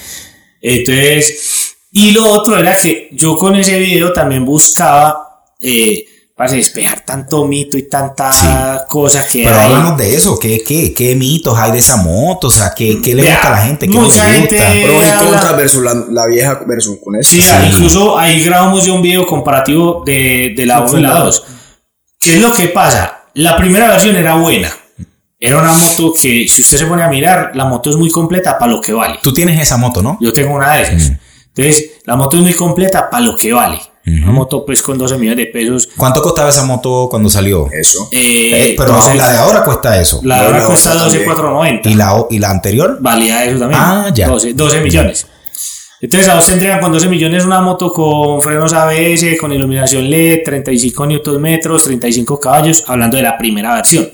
[0.62, 6.04] Entonces, y lo otro era que yo con ese video también buscaba, eh,
[6.36, 9.72] para despejar tanto mito y tanta cosa que Pero hay.
[9.72, 12.48] hablamos de eso, ¿qué, qué, qué mitos hay de esa moto?
[12.48, 13.88] O sea, ¿qué, qué le Vea, gusta a la gente?
[13.88, 14.34] ¿Qué no le mucha gusta?
[14.36, 17.32] gente- Pros y contras versus la, la vieja versus con esta.
[17.36, 21.44] Sí, incluso ahí grabamos ya un video comparativo de, de la 1 y la 2.
[22.20, 23.22] ¿Qué es lo que pasa?
[23.36, 24.70] La primera versión era buena.
[25.40, 28.58] Era una moto que, si usted se pone a mirar, la moto es muy completa
[28.58, 29.20] para lo que vale.
[29.22, 30.18] Tú tienes esa moto, ¿no?
[30.20, 31.12] Yo tengo una de esas.
[31.56, 33.80] Entonces, la moto es muy completa para lo que vale.
[34.08, 35.90] Una moto, pues, con 12 millones de pesos.
[35.98, 37.68] ¿Cuánto costaba esa moto cuando salió?
[37.72, 38.08] Eso.
[38.12, 40.22] Eh, Eh, pero entonces, la de ahora cuesta eso.
[40.24, 41.26] la de ahora no, cuesta esta también.
[41.26, 41.90] 12,490.
[41.90, 42.98] ¿Y la, ¿Y la anterior?
[43.02, 43.82] valía eso también.
[43.84, 44.28] Ah, ya.
[44.28, 45.28] 12, 12 millones.
[46.02, 50.08] Entonces a vos te entregan con 12 millones una moto con frenos ABS, con iluminación
[50.08, 54.08] LED, 35 newton metros, 35 caballos, hablando de la primera versión.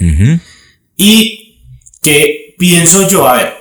[0.95, 1.59] Y
[2.01, 3.53] que pienso yo, a ver,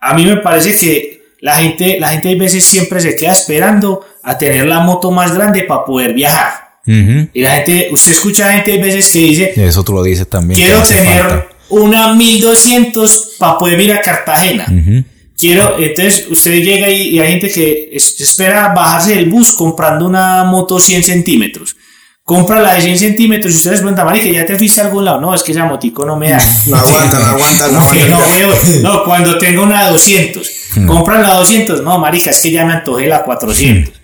[0.00, 4.04] a mí me parece que la gente, la gente a veces siempre se queda esperando
[4.22, 6.78] a tener la moto más grande para poder viajar.
[6.86, 7.28] Ujú.
[7.34, 10.58] Y la gente, usted escucha gente a veces que dice, Eso tú lo dices también.
[10.60, 11.46] quiero que tener falta.
[11.70, 14.66] una 1200 para poder ir a Cartagena.
[14.68, 15.04] Ujú.
[15.38, 20.06] Quiero, entonces usted llega y, y hay gente que es- espera bajarse del bus comprando
[20.06, 21.76] una moto 100 centímetros.
[22.22, 25.04] Compra la de 100 centímetros y usted les pregunta, marica, ¿ya te fuiste a algún
[25.04, 25.20] lado?
[25.20, 26.38] No, es que esa motico no me da.
[26.66, 28.26] No aguanta, no aguanta, no ¿Cómo que aguanta.
[28.28, 28.60] no, huevo?
[28.82, 30.50] No, cuando tenga una de 200.
[30.86, 31.82] Compran la 200.
[31.82, 33.94] No, marica, es que ya me antojé la 400.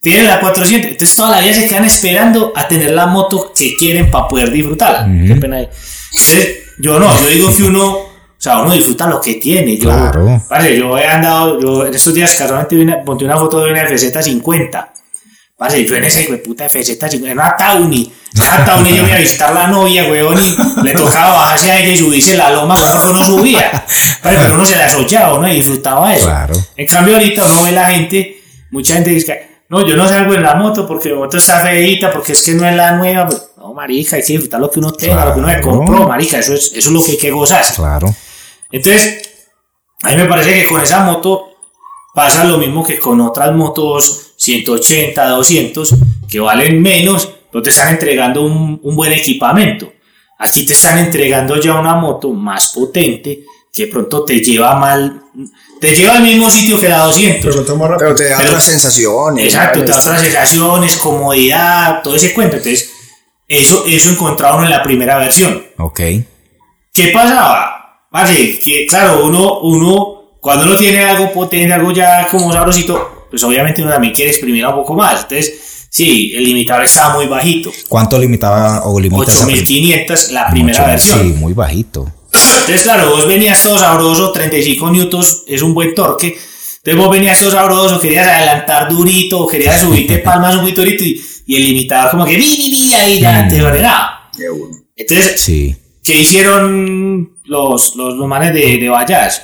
[0.00, 0.92] Tienen la 400.
[0.92, 4.50] Entonces toda la vida se quedan esperando a tener la moto que quieren para poder
[4.50, 5.06] disfrutarla.
[5.26, 5.58] Qué pena.
[5.60, 9.76] Entonces, yo no, yo digo que uno, o sea, uno disfruta lo que tiene.
[9.76, 10.40] Yo, Claro.
[10.48, 13.72] parce, yo he andado, yo en estos días casualmente vi una- monté una foto de
[13.72, 14.88] una FZ50.
[15.58, 18.12] Parce, yo en ese puta FZ50, era una Tawny.
[18.36, 21.92] Una Tawny, yo iba a visitar la novia, weón, y le tocaba bajarse a ella
[21.92, 23.70] y subirse la loma, weón, que uno subía.
[23.72, 25.48] Parce, pero uno se la desollaba, ¿no?
[25.48, 26.26] Y disfrutaba eso.
[26.26, 26.54] Claro.
[26.76, 28.40] En cambio, ahorita uno ve la gente,
[28.70, 31.58] mucha gente dice que, no, yo no salgo en la moto porque la moto está
[31.58, 33.26] feita, porque es que no es la nueva.
[33.26, 35.76] Pues, no, marica, hay que disfrutar lo que uno tenga, lo que uno le Claro.
[35.76, 37.64] compró, marica, eso es, eso es lo que hay que gozar.
[37.74, 38.14] Claro.
[38.70, 39.28] Entonces,
[40.02, 41.48] a mí me parece que con esa moto
[42.14, 45.94] pasa lo mismo que con otras motos 180, 200,
[46.28, 49.92] que valen menos, pero te están entregando un, un buen equipamiento.
[50.38, 53.40] Aquí te están entregando ya una moto más potente
[53.72, 55.20] que pronto te lleva mal,
[55.80, 57.64] te lleva al mismo sitio que la 200.
[57.98, 59.44] Pero te da Pero- otras sensaciones.
[59.46, 62.56] Exacto, te da otras sensaciones, comodidad, todo ese cuento.
[62.56, 62.92] Entonces,
[63.48, 65.64] eso, eso encontraba uno en la primera versión.
[65.78, 66.00] Ok.
[66.92, 67.74] ¿Qué pasaba?
[68.64, 73.82] Que claro, uno, uno, cuando uno tiene algo potente, algo ya como sabrosito, pues obviamente
[73.82, 75.22] uno también quiere exprimir un poco más.
[75.22, 77.72] Entonces, sí, el limitador estaba muy bajito.
[77.88, 81.20] ¿Cuánto limitaba o limita esa prim- 8500 la primera 8000, versión.
[81.20, 82.12] Sí, muy bajito.
[82.32, 86.36] Entonces, claro, vos venías todo sabroso, 35 newtons es un buen torque.
[86.78, 91.20] Entonces vos venías todo sabroso, querías adelantar durito, querías subirte palmas un poquito durito y,
[91.46, 94.30] y el limitador como que vi, vi, vi, ahí ya te frenaba.
[94.36, 94.76] De uno.
[94.96, 95.74] Entonces, Sí.
[96.04, 99.36] ¿qué hicieron los, los, los manes de, de Bayash?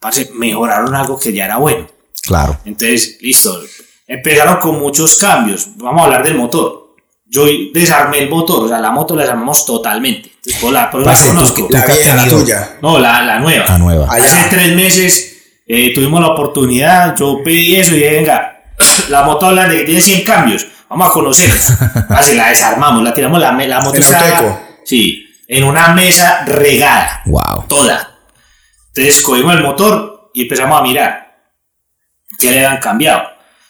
[0.00, 1.86] Parce, mejoraron algo que ya era bueno.
[2.22, 2.58] Claro.
[2.64, 3.62] Entonces, listo.
[4.06, 5.68] Empezaron con muchos cambios.
[5.76, 6.94] Vamos a hablar del motor.
[7.26, 10.30] Yo desarmé el motor, o sea, la moto la desarmamos totalmente.
[10.34, 11.68] Entonces, pues, la, pues, la conozco.
[11.70, 12.78] La vieja, la tuya.
[12.82, 13.64] No, la, la nueva.
[13.68, 14.08] La nueva.
[14.10, 15.36] Hace tres meses
[15.68, 18.64] eh, tuvimos la oportunidad, yo pedí eso y dije, venga,
[19.10, 21.48] la moto habla de que tiene 100 cambios, vamos a conocer.
[22.08, 24.60] Así la desarmamos, la tiramos, la, la moto ¿En está- Oteco?
[24.84, 27.66] Sí, en una mesa regada, Wow.
[27.68, 28.18] toda.
[28.92, 31.29] Entonces cogimos el motor y empezamos a mirar
[32.40, 33.22] qué le habían cambiado.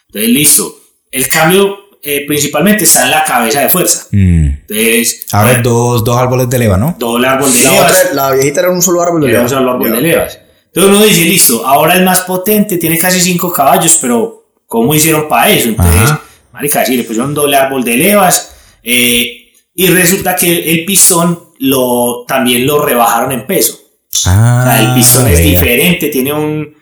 [0.09, 0.77] Entonces, listo.
[1.11, 4.07] El cambio eh, principalmente está en la cabeza de fuerza.
[4.13, 4.45] Mm.
[4.47, 6.95] Entonces, Ahora es dos, dos árboles de leva, ¿no?
[6.99, 7.93] doble árbol de La, levas.
[7.93, 9.59] otra, la viejita era un solo árbol de Era un leva.
[9.59, 9.95] solo árbol Ya.
[9.97, 10.39] de levas.
[10.73, 15.27] Entonces uno dice, listo, ahora es más potente, tiene casi 5 caballos, pero ¿cómo hicieron
[15.29, 15.69] para eso?
[15.69, 16.23] Entonces, Ajá.
[16.53, 18.55] marica, sí, le pusieron doble árbol de levas
[18.85, 23.79] eh, y resulta que el pistón lo, también lo rebajaron en peso.
[24.27, 26.75] Ah, O sea, el pistón es diferente, tiene un,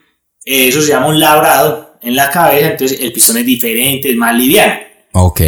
[0.49, 4.35] eso se llama un labrado en la cabeza, entonces el pistón es diferente, es más
[4.35, 4.81] liviano.
[5.13, 5.41] Ok.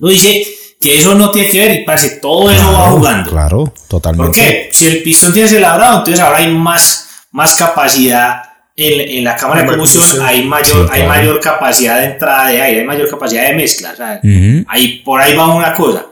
[0.00, 0.44] Uno dice,
[0.84, 3.30] que eso no tiene que ver y parece todo eso va jugando.
[3.30, 4.26] Claro, totalmente.
[4.26, 4.68] ¿Por qué?
[4.70, 8.42] Si el pistón tiene ese labrado, entonces ahora hay más, más capacidad
[8.76, 12.60] en, en la cámara de combustión, hay mayor, Sí, hay mayor capacidad de entrada de
[12.60, 14.20] aire, hay mayor capacidad de mezcla.
[14.68, 16.04] ahí, por ahí va una cosa.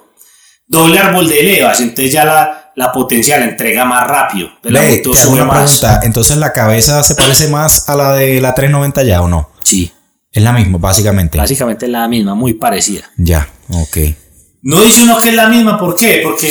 [0.66, 4.49] Doble árbol de levas, entonces ya la, la potencia la entrega más rápido.
[4.63, 5.79] Ve, moto te hago una más.
[5.79, 6.01] pregunta.
[6.05, 9.51] Entonces la cabeza se parece más a la de la 390 ya o no?
[9.63, 9.93] Sí,
[10.33, 11.39] Es la misma, básicamente.
[11.39, 13.03] básicamente es la misma, muy parecida.
[13.17, 13.97] Ya, ok.
[14.63, 16.21] No dice uno que es la misma, ¿por qué?
[16.23, 16.51] Porque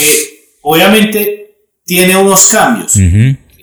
[0.61, 1.55] obviamente
[1.85, 2.95] tiene unos cambios.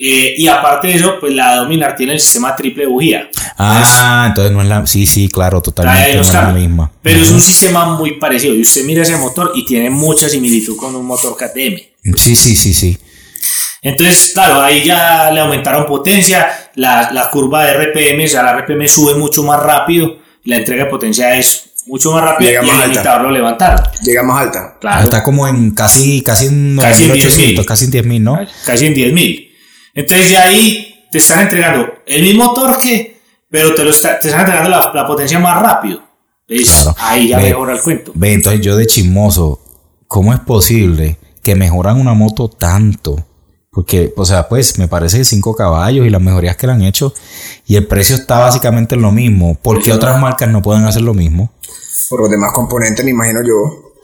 [0.01, 3.29] Eh, y aparte de eso, pues la Dominar tiene el sistema triple bujía.
[3.59, 4.87] Ah, entonces no es la.
[4.87, 6.15] Sí, sí, claro, totalmente.
[6.15, 6.93] No es la misma.
[7.03, 8.55] Pero es un sistema muy parecido.
[8.55, 11.81] Y usted mira ese motor y tiene mucha similitud con un motor KTM.
[12.17, 12.99] Sí, sí, sí, sí.
[13.83, 16.71] Entonces, claro, ahí ya le aumentaron potencia.
[16.75, 20.19] La, la curva de RPM, o sea, la RPM sube mucho más rápido.
[20.45, 22.51] La entrega de potencia es mucho más rápida.
[22.51, 23.19] Llega y más el alta.
[23.21, 23.85] lo levantaron.
[24.03, 24.77] Llega más alta.
[24.81, 25.05] Claro.
[25.05, 27.69] Está como en casi, casi en Casi en 9800, 10.000.
[27.69, 28.39] casi en 10.000, ¿no?
[28.67, 29.49] casi en 10.000.
[29.95, 34.41] Entonces ya ahí te están entregando el mismo torque, pero te, lo está- te están
[34.43, 36.03] entregando la, la potencia más rápido.
[36.47, 36.97] Entonces, Claro.
[37.01, 37.43] ahí ya Ve.
[37.45, 38.13] mejora el cuento.
[38.15, 39.61] Ve, entonces yo de chismoso,
[40.07, 43.25] ¿cómo es posible que mejoran una moto tanto?
[43.71, 46.83] Porque, o sea, pues me parece que 5 caballos y las mejorías que le han
[46.83, 47.15] hecho
[47.67, 49.55] y el precio está básicamente en lo mismo.
[49.55, 51.51] ¿Por qué otras marcas no pueden hacer lo mismo?
[52.11, 53.95] Por los demás componentes, me imagino yo.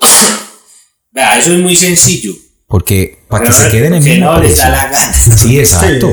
[1.13, 2.33] Vea, eso es muy sencillo.
[2.67, 4.65] Porque para que se queden en el mismo no precio.
[4.65, 5.13] da la gana.
[5.13, 6.11] Sí, exacto.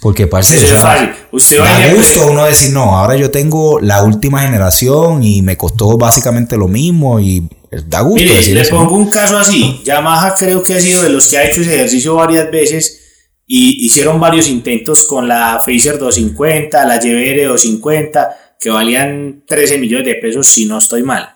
[0.00, 1.10] Porque parece Eso es fácil.
[1.30, 5.58] Usted va da gusto uno decir, no, ahora yo tengo la última generación y me
[5.58, 8.76] costó básicamente lo mismo y da gusto Mire, decir le eso.
[8.76, 9.80] pongo un caso así.
[9.84, 13.00] Yamaha creo que ha sido de los que ha hecho ese ejercicio varias veces
[13.46, 20.06] y hicieron varios intentos con la Phaser 250, la YBR 250, que valían 13 millones
[20.06, 21.34] de pesos si no estoy mal.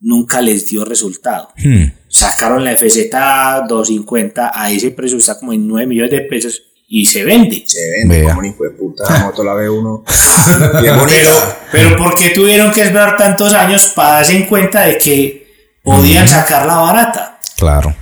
[0.00, 1.48] Nunca les dio resultado.
[1.56, 1.84] Hmm.
[2.08, 3.10] Sacaron la FZ
[3.68, 7.62] 250 a ese precio, está como en 9 millones de pesos y se vende.
[7.66, 8.28] Se vende Vea.
[8.30, 9.04] como un hijo de puta.
[9.12, 10.04] La moto la ve uno.
[10.82, 10.96] Pero,
[11.70, 15.46] pero ¿por qué tuvieron que esperar tantos años para darse en cuenta de que
[15.82, 17.38] podían sacarla barata?
[17.56, 17.94] Claro.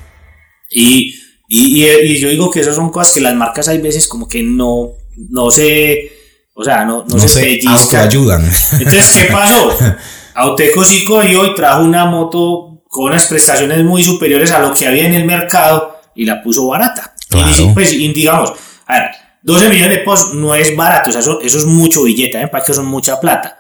[0.70, 1.14] Y,
[1.48, 4.28] y, y- y yo digo que esas son cosas que las marcas hay veces como
[4.28, 4.90] que no,
[5.30, 6.12] no se,
[6.54, 7.72] o sea, no, no, No, se, se pellizcan.
[7.76, 8.50] autoayudan.
[8.78, 9.76] Entonces, ¿qué pasó?
[10.34, 14.86] Auteco sí cogió y trajo una moto con unas prestaciones muy superiores a lo que
[14.86, 17.14] había en el mercado y la puso barata.
[17.30, 17.70] Y Claro.
[17.74, 18.52] pues, y digamos,
[18.86, 19.10] a ver,
[19.42, 22.48] 12 millones de pesos no es barato, o sea, eso, eso es mucho billete, ¿eh?
[22.48, 23.58] para que son mucha plata.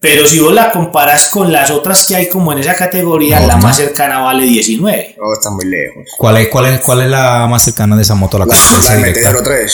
[0.00, 3.46] Pero si vos la comparas con las otras que hay como en esa categoría, la
[3.46, 3.56] Otra.
[3.56, 5.16] más cercana vale 19.
[5.18, 6.04] No, está muy lejos.
[6.16, 8.38] ¿Cuál es, cuál, es, ¿Cuál es la más cercana de esa moto?
[8.38, 9.32] La La, la directa.
[9.32, 9.70] MT-03.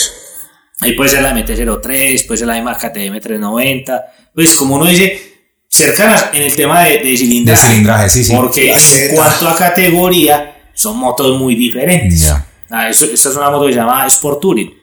[0.81, 4.05] Ahí puede ser la MT-03, puede ser la misma KTM 390.
[4.33, 5.21] Pues como uno dice,
[5.69, 7.61] cercanas en el tema de, de cilindraje.
[7.61, 8.33] De cilindraje, sí, sí.
[8.35, 12.21] Porque La en cuanto a categoría, son motos muy diferentes.
[12.21, 12.45] Ya.
[12.71, 14.73] Ah, eso- esta es una moto que se llama Sport Touring.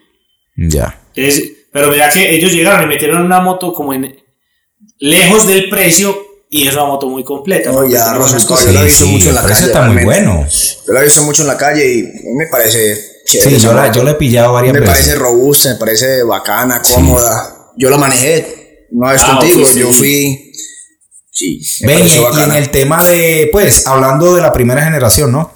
[0.56, 1.00] Ya.
[1.14, 4.14] Entonces, pero mira que ellos llegaron y metieron una moto como en
[4.98, 6.16] lejos del precio
[6.50, 7.72] y es una moto muy completa.
[7.72, 10.04] No, ya, cosas- yo la he visto mucho en la el precio calle, está muy
[10.04, 10.46] bueno.
[10.86, 12.02] Yo la he visto mucho en la calle y
[12.36, 13.50] me parece chévere.
[13.58, 14.94] Sí, yo la, yo la he pillado varias Me veces.
[14.94, 17.70] parece robusta, me parece bacana, cómoda.
[17.78, 19.98] Yo la manejé una vez Ah, contigo, yo sí.
[19.98, 20.52] fui.
[21.34, 25.50] Sí, me Ven, y, en el tema de, pues, hablando de la primera generación, ¿no?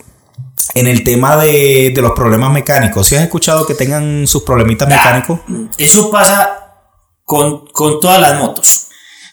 [0.74, 4.88] En el tema de, de los problemas mecánicos, ¿sí has escuchado que tengan sus problemitas
[4.88, 5.40] mecánicos?
[5.78, 6.74] Eso pasa
[7.24, 8.88] con, con todas las motos.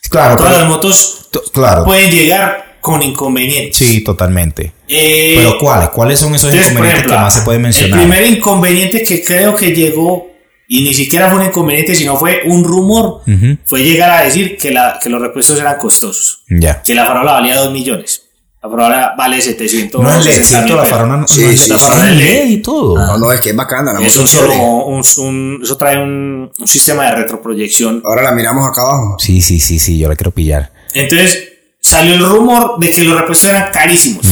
[0.10, 1.86] Claro, Todas las motos to- claro.
[1.86, 3.78] pueden llegar con inconvenientes.
[3.78, 4.74] Sí, totalmente.
[4.88, 5.90] Eh, Pero ¿cuáles?
[5.90, 8.00] ¿Cuáles son esos entonces, inconvenientes ejemplo, que más se pueden mencionar?
[8.00, 10.28] El primer inconveniente que creo que llegó,
[10.68, 13.22] y ni siquiera fue un inconveniente, sino fue un rumor,
[13.66, 16.44] fue llegar a decir que, la, que los repuestos eran costosos.
[16.50, 16.82] Ya.
[16.84, 18.24] Que la farola valía 2 millones.
[18.64, 20.68] La farola vale 700 No es LED, 60 ¿cierto?
[20.68, 22.98] mil La farona no, Sí, no sí, la farona es LED y todo.
[22.98, 24.64] No, no, es que es bacana, la moto Eso, es solo chévere.
[24.66, 28.02] un, un- eso trae un, un sistema de retroproyección.
[28.06, 29.18] Ahora la miramos acá abajo.
[29.20, 30.72] Sí, sí, sí, sí, yo la quiero pillar.
[30.94, 31.50] Entonces
[31.82, 34.26] salió el rumor de que los repuestos eran carísimos.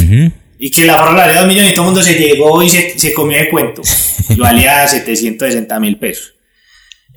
[0.64, 2.98] Y que la farola valía 2 millones y todo el mundo se llegó y se,
[2.98, 3.82] se comió de cuento.
[4.30, 6.36] Y valía 760 mil pesos.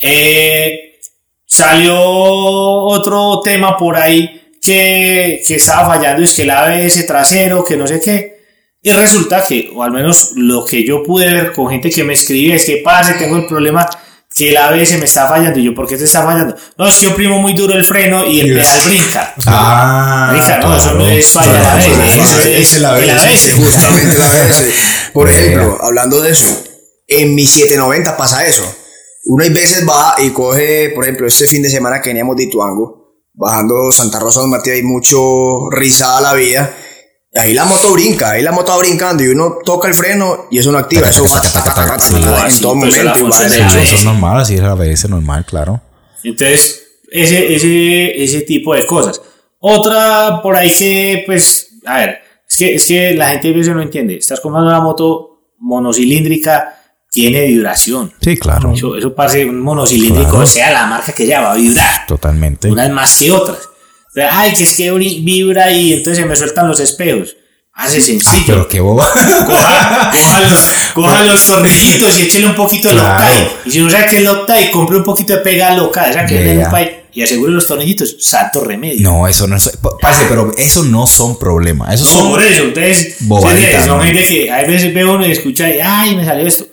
[0.03, 0.99] Eh,
[1.47, 7.77] salió otro tema por ahí que, que estaba fallando, es que el ABS trasero, que
[7.77, 8.35] no sé qué.
[8.83, 12.15] Y resulta que, o al menos lo que yo pude ver con gente que me
[12.15, 13.89] escribe, es que pase, tengo el problema
[14.35, 15.59] que el ABS me está fallando.
[15.59, 16.57] Y yo, ¿por qué te está fallando?
[16.77, 19.35] No, es que yo oprimo muy duro el freno y el pedal brinca.
[19.47, 21.13] Ah, Marica, no, eso no claro.
[21.13, 22.19] es falla Claro, ABS, claro.
[22.19, 23.53] eso es el ABS.
[23.57, 24.17] Justamente.
[25.13, 26.65] Por ejemplo, hablando de eso,
[27.07, 28.65] en mi 790 pasa eso.
[29.27, 32.45] Uno hay veces va y coge, por ejemplo, este fin de semana que veníamos de
[32.45, 33.04] Ituango,
[33.35, 36.75] bajando Santa Rosa de Martí, hay mucho rizada la vida.
[37.35, 40.59] Ahí la moto brinca, ahí la moto va brincando y uno toca el freno y
[40.59, 41.41] eso no activa, eso va
[42.47, 43.39] en todo la momento.
[43.39, 45.81] del eso es normal, así es a veces normal, claro.
[46.23, 49.21] Entonces, ese, ese, ese tipo de cosas.
[49.59, 52.19] Otra por ahí que, pues, a ver,
[52.49, 54.17] es que, es que la gente a veces no entiende.
[54.17, 56.84] Estás comprando una moto monocilíndrica,
[57.15, 58.13] tiene vibración.
[58.21, 58.73] Sí, claro.
[58.75, 60.47] Eso, eso parece un monocilíndrico, Claro.
[60.47, 62.07] sea la marca que ya va a vibrar.
[62.09, 62.69] Totalmente.
[62.69, 63.59] Unas más que otras.
[64.33, 67.37] Ay, que es que vibra y entonces se me sueltan los espejos.
[67.73, 68.43] Hace Ah, sencillo.
[68.47, 69.09] pero qué boba.
[69.47, 70.61] Coja, coja los,
[70.95, 73.25] coja los tornillitos y échele un poquito de Claro.
[73.25, 73.51] Loctite.
[73.67, 76.57] Y si no sabe qué es Loctite, compre un poquito de pega loca, esa que
[76.57, 76.65] ya.
[76.67, 78.17] un país y asegure los tornillitos.
[78.21, 79.03] Santo remedio.
[79.11, 79.71] No, eso no es.
[80.01, 81.95] Parce, pero eso no son problemas.
[81.95, 82.31] Eso No, son.
[82.31, 84.05] por eso, entonces, Bobaditas, son ¿no?
[84.05, 86.67] gente que a veces ve uno y escucha y, ay, me salió esto.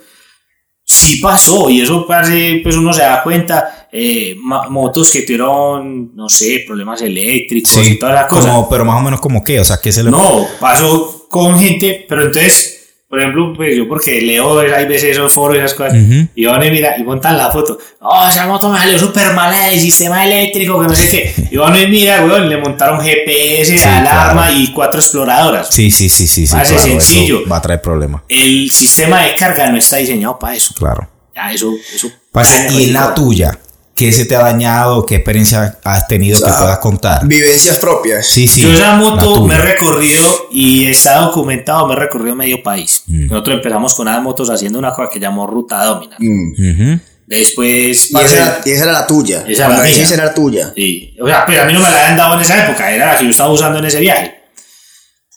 [0.91, 6.15] Sí pasó, y eso parece, pues uno se da cuenta, eh, ma- motos que tuvieron,
[6.15, 8.65] no sé, problemas eléctricos y todas las cosas.
[8.69, 10.11] pero más o menos como qué, o sea, que se le.
[10.11, 12.70] No, pasó con gente, pero entonces,
[13.11, 15.97] por ejemplo, pues yo porque leo, hay veces esos foros y esas cosas,
[16.33, 19.67] y van y mira, y montan la foto, oh, esa moto me salió súper mala
[19.67, 23.77] de sistema eléctrico, que no sé qué, y van y mira, weón, le montaron GPS,
[23.77, 24.55] Sí, alarma claro.
[24.57, 25.67] y cuatro exploradoras.
[25.69, 26.47] Sí, sí, sí, sí.
[26.47, 27.41] sí Parece claro, eso sencillo.
[27.51, 28.21] Va a traer problemas.
[28.29, 30.73] El sistema de carga no está diseñado para eso.
[30.73, 31.09] Claro.
[31.35, 32.09] Ya, eso, eso.
[32.31, 33.59] Parce, y en la tuya,
[34.01, 35.05] ¿qué se te ha dañado?
[35.05, 37.27] ¿Qué experiencia has tenido O que puedas contar?
[37.27, 38.27] Vivencias propias.
[38.27, 38.61] Sí, sí.
[38.61, 43.03] Yo esa la moto me he recorrido y está documentado, me he recorrido medio país.
[43.05, 43.27] Mm.
[43.27, 46.15] Nosotros empezamos con unas motos haciendo una cosa que llamó Ruta Domina.
[46.17, 46.95] Mm.
[47.27, 49.45] Después, Y esa, era, y esa era la tuya.
[49.47, 50.07] Esa era la mía.
[50.11, 50.73] era la tuya.
[50.75, 51.15] Sí.
[51.21, 53.17] O sea, pero a mí no me la habían dado en esa época, era la
[53.17, 54.41] que yo estaba usando en ese viaje.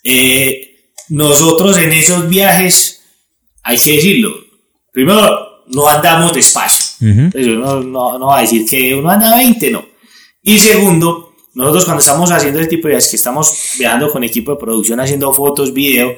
[0.02, 3.02] Eh, nosotros en esos viajes,
[3.62, 4.30] hay que decirlo,
[4.90, 6.83] primero, no andamos despacio.
[7.00, 7.08] Ujú.
[7.08, 9.84] Entonces, uno no, no va a decir que uno anda a 20, no.
[10.42, 14.52] Y segundo, nosotros cuando estamos haciendo ese tipo de viajes, que estamos viajando con equipo
[14.52, 16.12] de producción, haciendo fotos, video,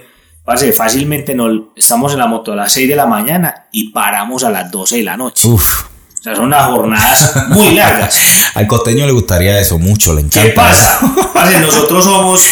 [0.45, 4.45] parce, fácilmente nos, estamos en la moto a las 6 de la mañana y paramos
[4.45, 5.47] a las 12 de la noche.
[5.47, 5.85] Uf.
[6.19, 8.19] O sea, son unas jornadas muy largas.
[8.55, 10.49] Al costeño le gustaría eso mucho, le encanta.
[10.49, 11.01] ¿Qué pasa?
[11.35, 12.43] Parce, nosotros somos,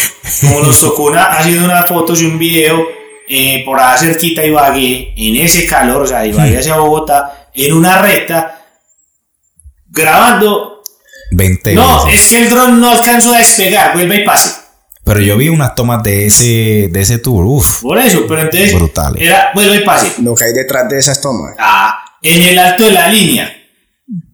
[0.41, 2.85] como nos tocó una, haciendo unas fotos y un video
[3.27, 7.44] eh, por allá cerquita de Ibagué, en ese calor, o sea, de Ibagué hacia Bogotá,
[7.55, 8.61] en una recta,
[9.87, 10.81] grabando.
[11.31, 12.21] 20 No, veces.
[12.23, 14.51] es que el dron no alcanzó a despegar, vuelve y pase.
[15.03, 17.45] Pero yo vi unas tomas de ese, de ese tour.
[17.45, 17.81] Uf.
[17.81, 19.21] Por eso, pero entonces Brutales.
[19.21, 20.13] era, vuelve y pase.
[20.21, 21.55] Lo que hay detrás de esas tomas.
[21.59, 23.51] Ah, en el alto de la línea.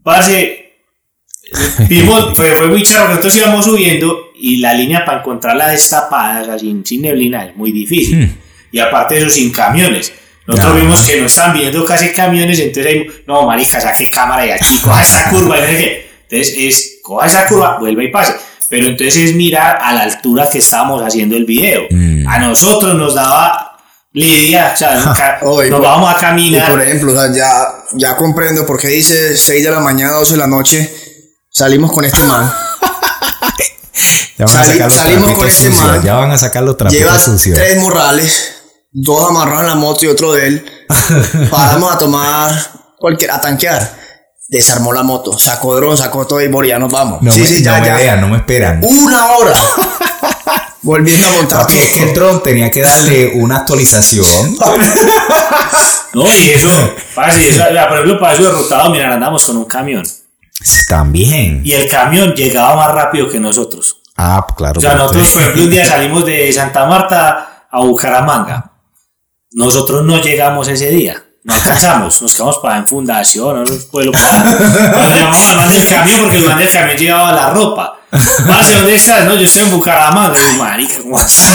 [0.03, 0.73] Parce,
[1.89, 6.45] vimos, fue, fue muy charro, nosotros íbamos subiendo y la línea para encontrarla destapada, o
[6.45, 8.37] sea, sin, sin neblina, es muy difícil.
[8.71, 10.13] Y aparte de eso, sin camiones.
[10.51, 10.79] Nosotros Ah.
[10.79, 14.79] vimos que no estaban viendo casi camiones, entonces ahí, no, marica, saque cámara de aquí,
[14.81, 16.11] coja esa curva, y no sé qué.
[16.29, 18.35] Entonces es, coja esa curva, vuelve y pase.
[18.69, 21.81] Pero entonces es mirar a la altura que estábamos haciendo el video.
[21.89, 22.27] Mm.
[22.27, 23.67] A nosotros nos daba
[24.13, 26.69] Lidia, o sea, nunca- nos por- vamos a Y caminar.
[26.69, 30.33] por ejemplo, o sea, ya, ya comprendo por qué dice 6 de la mañana, 12
[30.33, 30.93] de la noche.
[31.49, 32.51] Salimos con este man.
[34.37, 35.81] Ya van a sacar los salimos con este sucios.
[35.87, 36.01] man.
[36.03, 37.57] Ya van a sacar los trapitos Lleva sucios.
[37.57, 38.60] tres morrales,
[38.91, 40.65] dos amarrados en la moto y otro de él.
[41.51, 42.51] Paramos a tomar
[42.97, 43.99] cualquier, a tanquear.
[44.47, 47.21] Desarmó la moto, sacó dron, sacó todo y por ya nos vamos.
[47.21, 47.95] No, sí, me, sí, ya, no me ya.
[47.95, 48.81] vean, no me esperan.
[48.83, 49.53] Una hora.
[50.83, 54.25] Volviendo a montar Porque es que el dron tenía que darle una actualización.
[56.13, 56.67] No, y eso,
[57.15, 60.03] parce, eso, por ejemplo, para eso derrotado, mira, andamos con un camión.
[60.89, 61.61] También.
[61.63, 63.95] Y el camión llegaba más rápido que nosotros.
[64.17, 64.77] Ah, claro.
[64.77, 68.70] O sea, nosotros, por ejemplo, un día salimos de Santa Marta a Bucaramanga.
[69.53, 71.23] Nosotros no llegamos ese día.
[71.43, 72.21] No alcanzamos.
[72.21, 74.43] Nos quedamos para en fundación, en un pueblo para
[75.15, 77.99] llamamos al man del camión, porque el man del camión llevaba la ropa.
[78.11, 79.25] Parce, ¿dónde estás?
[79.25, 80.37] No, yo estoy en Bucaramanga.
[80.37, 81.49] Yo, marica, ¿cómo así?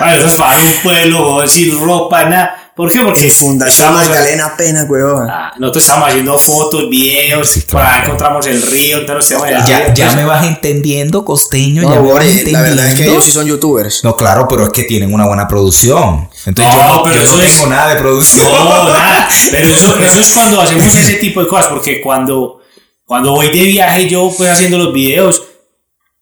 [0.00, 2.63] Nosotros para un pueblo sin ropa, nada.
[2.76, 3.00] ¿Por qué?
[3.00, 5.30] Porque Fundación estamos- Magdalena apenas, weón.
[5.30, 9.94] Ah, nosotros estamos haciendo fotos, videos, Sí, por ahí encontramos el río, entonces ya, río,
[9.94, 11.82] ya pues, me vas entendiendo, costeño.
[11.82, 12.58] No, ya me vas entendiendo.
[12.60, 14.02] la verdad es que ellos sí son youtubers.
[14.02, 16.28] No, claro, pero es que tienen una buena producción.
[16.46, 18.44] Entonces No, yo no, pero yo eso no es- tengo nada de producción.
[18.52, 19.28] No, nada.
[19.52, 22.60] Pero eso, eso es cuando hacemos ese tipo de cosas, porque cuando,
[23.04, 25.44] cuando voy de viaje, yo pues haciendo los videos,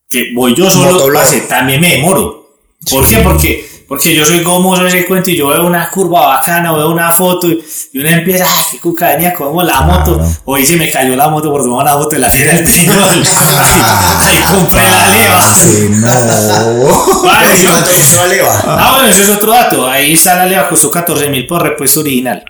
[0.07, 2.47] que voy yo solo, parce, también me demoro.
[2.91, 3.17] ¿Por qué?
[3.19, 6.89] Porque, porque yo soy gomoso en ese cuento y yo veo una curva bacana, veo
[6.89, 10.15] una foto y, y uno empieza, ay, qué cuca venía como la moto.
[10.15, 10.31] Claro.
[10.45, 12.95] Hoy se me cayó la moto por tomar una foto de la fiera del trinol.
[14.25, 15.55] Ahí, compré la leva.
[15.55, 16.07] Sí, no.
[17.23, 18.61] Vale, yo- ¿Cuánto costó la leva?
[18.65, 19.87] Ah, bueno, eso es otro dato.
[19.87, 22.43] Ahí está la leva, costó 14 mil por repuesto original.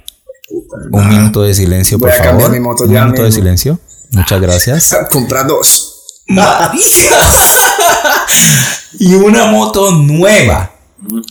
[0.92, 2.52] Un minuto de silencio, por Voy a cambiar favor.
[2.52, 3.80] mi moto Un ya minuto de silencio.
[4.12, 4.96] Muchas gracias.
[5.12, 5.90] Comprar dos.
[9.00, 10.73] y una moto nueva.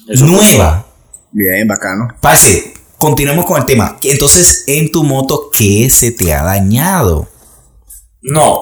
[0.09, 0.87] Eso Nueva.
[1.31, 2.09] Bien, bacano.
[2.21, 3.97] Parce, continuemos con el tema.
[4.03, 7.29] Entonces, en tu moto, ¿qué se te ha dañado?
[8.21, 8.61] No.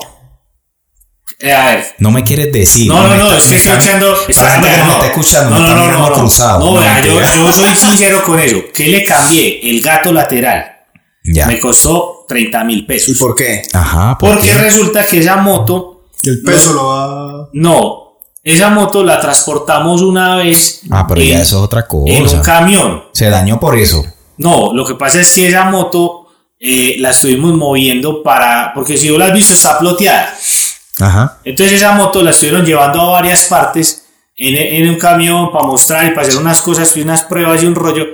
[1.40, 1.84] Eh, a ver.
[1.98, 2.88] No me quieres decir.
[2.88, 4.14] No, no, no, estoy escuchando.
[4.36, 6.58] Para la gente que me está escuchando, me está mirando cruzado.
[6.66, 8.58] No, No, vea, yo, yo soy sincero con eso.
[8.74, 9.70] ¿Qué le cambié?
[9.70, 10.64] El gato lateral.
[11.24, 11.46] Ya.
[11.46, 13.16] Me costó 30 mil ¿Y pesos.
[13.18, 13.62] por qué?
[13.72, 14.16] Ajá.
[14.18, 14.58] ¿por Porque qué?
[14.60, 17.48] resulta que esa moto, Y el peso lo va.
[17.54, 18.09] no,
[18.42, 20.80] esa moto la transportamos una vez.
[20.90, 22.42] Ah, pero ya en- eso es otra En un cosa.
[22.42, 23.04] camión.
[23.12, 24.04] Se dañó por eso.
[24.38, 26.26] No, lo que pasa es que esa moto
[26.58, 28.72] eh, la estuvimos moviendo para.
[28.74, 30.34] Porque si vos la has visto, está ploteada.
[31.00, 31.38] Ajá.
[31.44, 34.04] Entonces esa moto la estuvieron llevando a varias partes
[34.36, 37.66] en, en un camión para mostrar y para hacer unas cosas, y unas pruebas y
[37.66, 38.06] un rollo.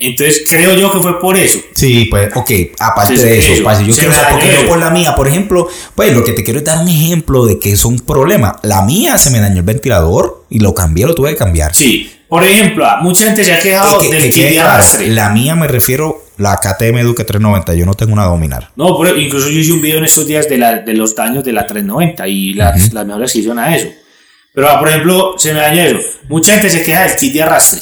[0.00, 1.58] Entonces creo yo que fue por eso.
[1.74, 3.64] Sí, pues, ok, aparte Sí, de eso, eso.
[3.64, 4.68] parce, yo Se quiero saber, yo eso.
[4.68, 7.58] por la mía, por ejemplo, pues lo que te quiero es dar un ejemplo de
[7.58, 8.60] que es un problema.
[8.62, 11.74] La mía se me dañó el ventilador y lo cambié, lo tuve que cambiar.
[11.74, 12.12] Sí.
[12.28, 15.08] Por ejemplo, ah, mucha gente se ha quejado que- del que kit de arrastre.
[15.08, 18.70] la mía me refiero la KTM Duke 390, yo no tengo una Dominar.
[18.76, 21.42] No, por- incluso yo hice un video en estos días de, la, de los daños
[21.42, 23.88] de la 390 y las, las mejoras que hicieron a eso.
[24.54, 25.98] Pero, ah, por ejemplo, se me dañó eso.
[26.28, 27.80] Mucha gente se queja del kit de arrastre.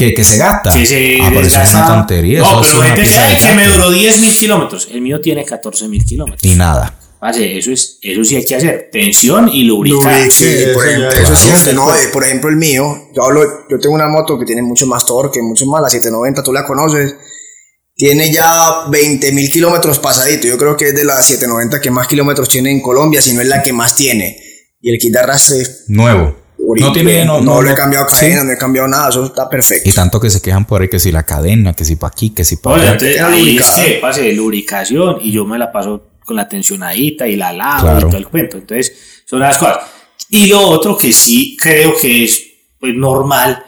[0.00, 0.70] Que, que se gasta.
[0.72, 2.40] Que se ah, pero eso es una tontería.
[2.40, 3.76] No, eso es pero una gente dice, pieza de "Ay, que me gato".
[3.76, 4.88] duró 10 mil kilómetros.
[4.90, 6.44] El mío tiene 14 mil kilómetros.
[6.44, 6.96] Y nada.
[7.20, 8.88] Parce, eso, es, eso sí hay que hacer.
[8.90, 10.00] Tensión y lubricar.
[10.22, 11.58] Lubric- Sí, Sí, por ejemplo, ya- eso es claro.
[11.60, 11.72] cierto.
[11.86, 15.04] No, por ejemplo, el mío, yo, hablo, yo tengo una moto que tiene mucho más
[15.04, 17.14] torque, mucho más, la 790, tú la conoces.
[17.94, 20.46] Tiene ya 20 mil kilómetros pasadito.
[20.48, 23.42] Yo creo que es de las 790 que más kilómetros tiene en Colombia, si no
[23.42, 24.38] es la que más tiene.
[24.80, 26.39] Y el kit de arrastre, Nuevo.
[26.78, 27.24] No tiene.
[27.24, 28.16] No, no, no, le he cambiado sí.
[28.20, 29.88] cadena, no he cambiado nada, eso está perfecto.
[29.88, 32.30] Y tanto que se quejan por ahí que si la cadena, que si para aquí,
[32.30, 32.92] que si para Oye, allá.
[32.92, 36.48] entonces, Queda ahí es que pase de lubricación y yo me la paso con la
[36.48, 37.98] tensionadita y la lavo Claro.
[38.06, 38.56] y todo el cuento.
[38.58, 38.92] Entonces,
[39.24, 39.78] son las cosas.
[40.28, 42.40] Y lo otro que sí creo que es
[42.78, 43.64] pues, normal,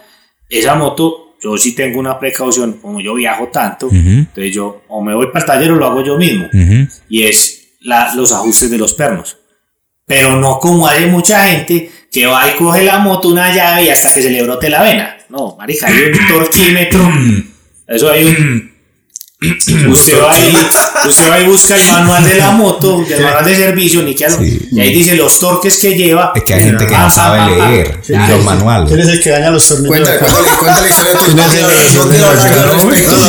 [0.49, 5.13] esa moto, yo sí tengo una precaución, como yo viajo tanto, entonces yo o me
[5.15, 6.47] voy para el taller o lo hago yo mismo.
[6.47, 6.89] Ujú.
[7.09, 9.39] y es la- los ajustes de los pernos.
[10.07, 13.89] Pero no como hay mucha gente que va y coge la moto, una llave y
[13.89, 15.17] hasta que se le brote la vena.
[15.29, 17.11] No, marica, hay un torquímetro.
[17.87, 18.72] Eso hay un.
[19.43, 23.57] Usted va, y, usted va y busca el manual de la moto, el manual de
[23.57, 24.69] servicio, ni que Sí.
[24.71, 26.33] y ahí dice los torques que lleva.
[26.35, 27.69] Es que hay gente que Ah, no ah, sabe ah, ah.
[27.71, 28.33] leer Sí, los sí.
[28.33, 28.93] ¿Quién manuales.
[28.93, 29.89] es el que daña los tornillos?
[29.91, 31.61] Cuéntale, cuéntale, cuéntale la historia de tu ¿Quién es el-
[31.93, 32.67] yo- yo respecto.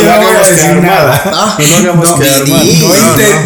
[0.03, 1.23] No, no, nada.
[1.33, 1.57] Ah,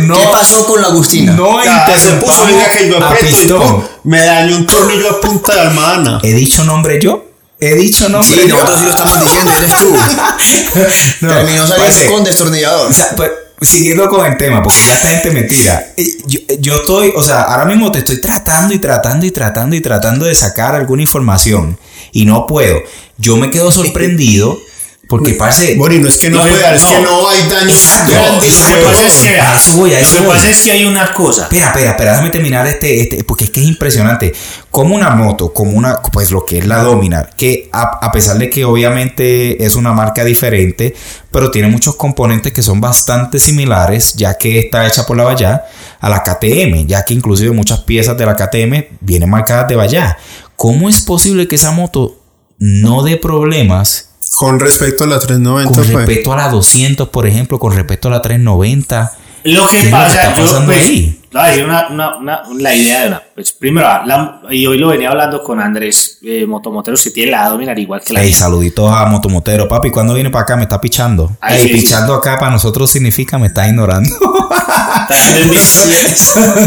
[0.02, 0.16] No.
[0.18, 1.34] ¿Qué pasó con la Agustina?
[1.34, 1.58] No
[1.98, 3.60] se puso que iba a a peto y pistón.
[3.62, 6.20] pum, me dañó un tornillo a punta de almana.
[6.24, 7.27] ¿He dicho nombre yo?
[7.60, 9.96] ¿He dicho nombre Sí, nosotros sí lo estamos diciendo, eres tú.
[11.22, 12.92] No, Terminó saliendo parce, con destornillador.
[12.92, 13.32] O sea, pues,
[13.62, 15.94] siguiendo con el tema, porque ya esta gente me tira.
[16.28, 19.82] Yo, yo estoy, o sea, ahora mismo te estoy tratando y tratando y tratando y
[19.82, 21.78] tratando de sacar alguna información
[22.12, 22.82] y no puedo.
[23.18, 24.60] Yo me quedo sorprendido
[25.08, 25.76] porque parece.
[25.76, 26.88] Bueno, y no es que no, No, pueda, es no.
[26.90, 28.12] que no hay daños Exacto.
[28.14, 30.36] Lo que pasa es que, A eso voy, a lo eso que voy.
[30.36, 31.44] pasa es que hay una cosa.
[31.44, 34.34] Espera, espera, espera, déjame terminar este, este, porque es que es impresionante.
[34.72, 38.38] Como una moto, como una, pues lo que es la Dominar, que a, a pesar
[38.38, 40.94] de que obviamente es una marca diferente,
[41.32, 45.66] pero tiene muchos componentes que son bastante similares, ya que está hecha por la Bayá,
[46.00, 50.18] a la KTM, ya que inclusive muchas piezas de la KTM vienen marcadas de Bayá.
[50.56, 52.20] ¿Cómo es posible que esa moto
[52.60, 54.07] no dé problemas
[54.38, 55.94] Con respecto a la 390, con pues.
[55.94, 59.12] respecto a la 200, por ejemplo, con respecto a la 390?
[59.44, 61.22] Lo ¿Qué que es lo que pasa, está yo pasando pues, ahí?
[61.64, 63.24] una, una, una- la idea de una.
[63.34, 67.48] Pues primero, la- y hoy lo venía hablando con Andrés eh, Motomoteros que tiene la
[67.50, 69.68] Dominar igual que la Ey, saluditos a Motomotero.
[69.68, 70.56] Papi, ¿cuándo viene para acá?
[70.58, 71.32] Me está pichando.
[71.40, 71.74] Ay, Ey, sí, sí.
[71.82, 74.10] pichando acá para nosotros significa me está ignorando.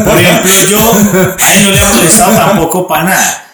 [0.04, 0.80] Por ejemplo, yo
[1.38, 3.44] a él no le he molestado tampoco para nada.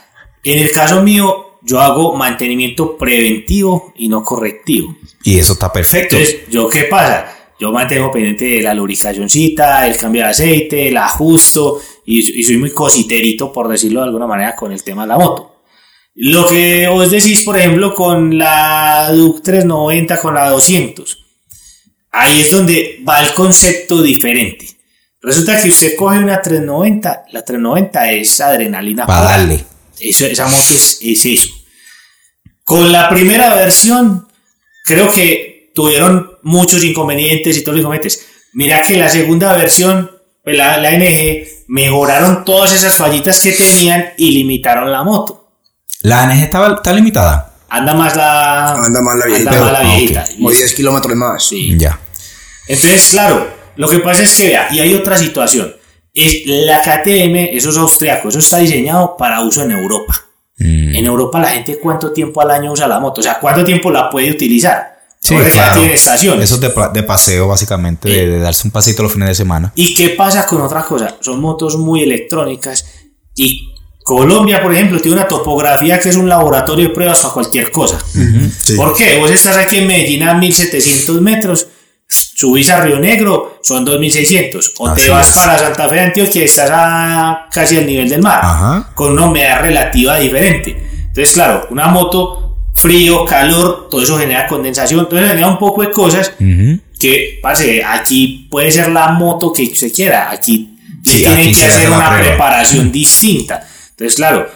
[0.45, 4.97] En el caso mío, yo hago mantenimiento preventivo y no correctivo.
[5.25, 6.17] y eso está perfecto.
[6.17, 7.33] Entonces, ¿yo qué pasa?
[7.59, 12.59] Yo mantengo pendiente de la lubricacioncita, el cambio de aceite, el ajusto, y, y soy
[12.59, 15.57] muy cositerito, por decirlo de alguna manera, con el tema de la moto.
[16.15, 21.19] Lo que vos decís, por ejemplo, con la Duke 390, con la 200,
[22.13, 24.67] ahí es donde va el concepto diferente.
[25.21, 29.65] Resulta que usted coge una 390, la 390 es adrenalina Para darle.
[29.99, 31.49] Eso, esa moto es, es eso.
[32.67, 34.27] Con la primera versión,
[34.85, 38.27] creo que tuvieron muchos inconvenientes y todos los inconvenientes.
[38.55, 40.11] Mira que la segunda versión,
[40.43, 45.49] pues la, la NG, mejoraron todas esas fallitas que tenían y limitaron la moto.
[46.03, 47.55] La ANG estaba, está limitada.
[47.69, 49.51] Anda más la, Anda más la viejita.
[49.51, 50.25] anda más la Ah, viejita.
[50.37, 51.47] Como 10 kilómetros más.
[51.49, 51.75] Sí.
[51.79, 51.99] Ya.
[52.69, 55.73] Entonces, claro, lo que pasa es que, vea, y hay otra situación.
[56.13, 60.15] Es la KTM, eso es austriaco, eso está diseñado para uso en Europa.
[60.59, 60.97] Mm.
[60.97, 63.91] En Europa la gente cuánto tiempo al año usa la moto, o sea, cuánto tiempo
[63.91, 64.97] la puede utilizar.
[65.21, 65.81] Sí, claro.
[65.81, 66.45] tiene estaciones.
[66.45, 69.73] Eso es de, de paseo, básicamente, de, de darse un pasito los fines de semana.
[69.75, 71.17] ¿Y qué pasa con otra cosa?
[71.21, 72.85] Son motos muy electrónicas
[73.35, 73.73] y
[74.07, 77.99] Colombia, por ejemplo, tiene una topografía que es un laboratorio de pruebas para cualquier cosa.
[78.63, 78.77] Sí.
[78.77, 79.19] ¿Por qué?
[79.19, 81.67] Vos estás aquí en Medellín a 1700 metros,
[82.09, 84.75] subís a Río Negro, son 2600.
[84.79, 85.35] O Así te vas es.
[85.37, 88.91] para Santa Fe de Antioquia, estás a casi al nivel del mar, Ajá.
[88.95, 90.77] con una humedad relativa diferente.
[91.09, 95.91] Entonces, claro, una moto, frío, calor, todo eso genera condensación, entonces genera un poco de
[95.91, 96.33] cosas
[96.99, 100.73] que, parce, aquí puede ser la moto que usted quiera, aquí
[101.05, 102.27] Sí, tienen aquí que se hace hacer una prueba.
[102.27, 103.65] preparación distinta.
[103.91, 104.49] Entonces, claro,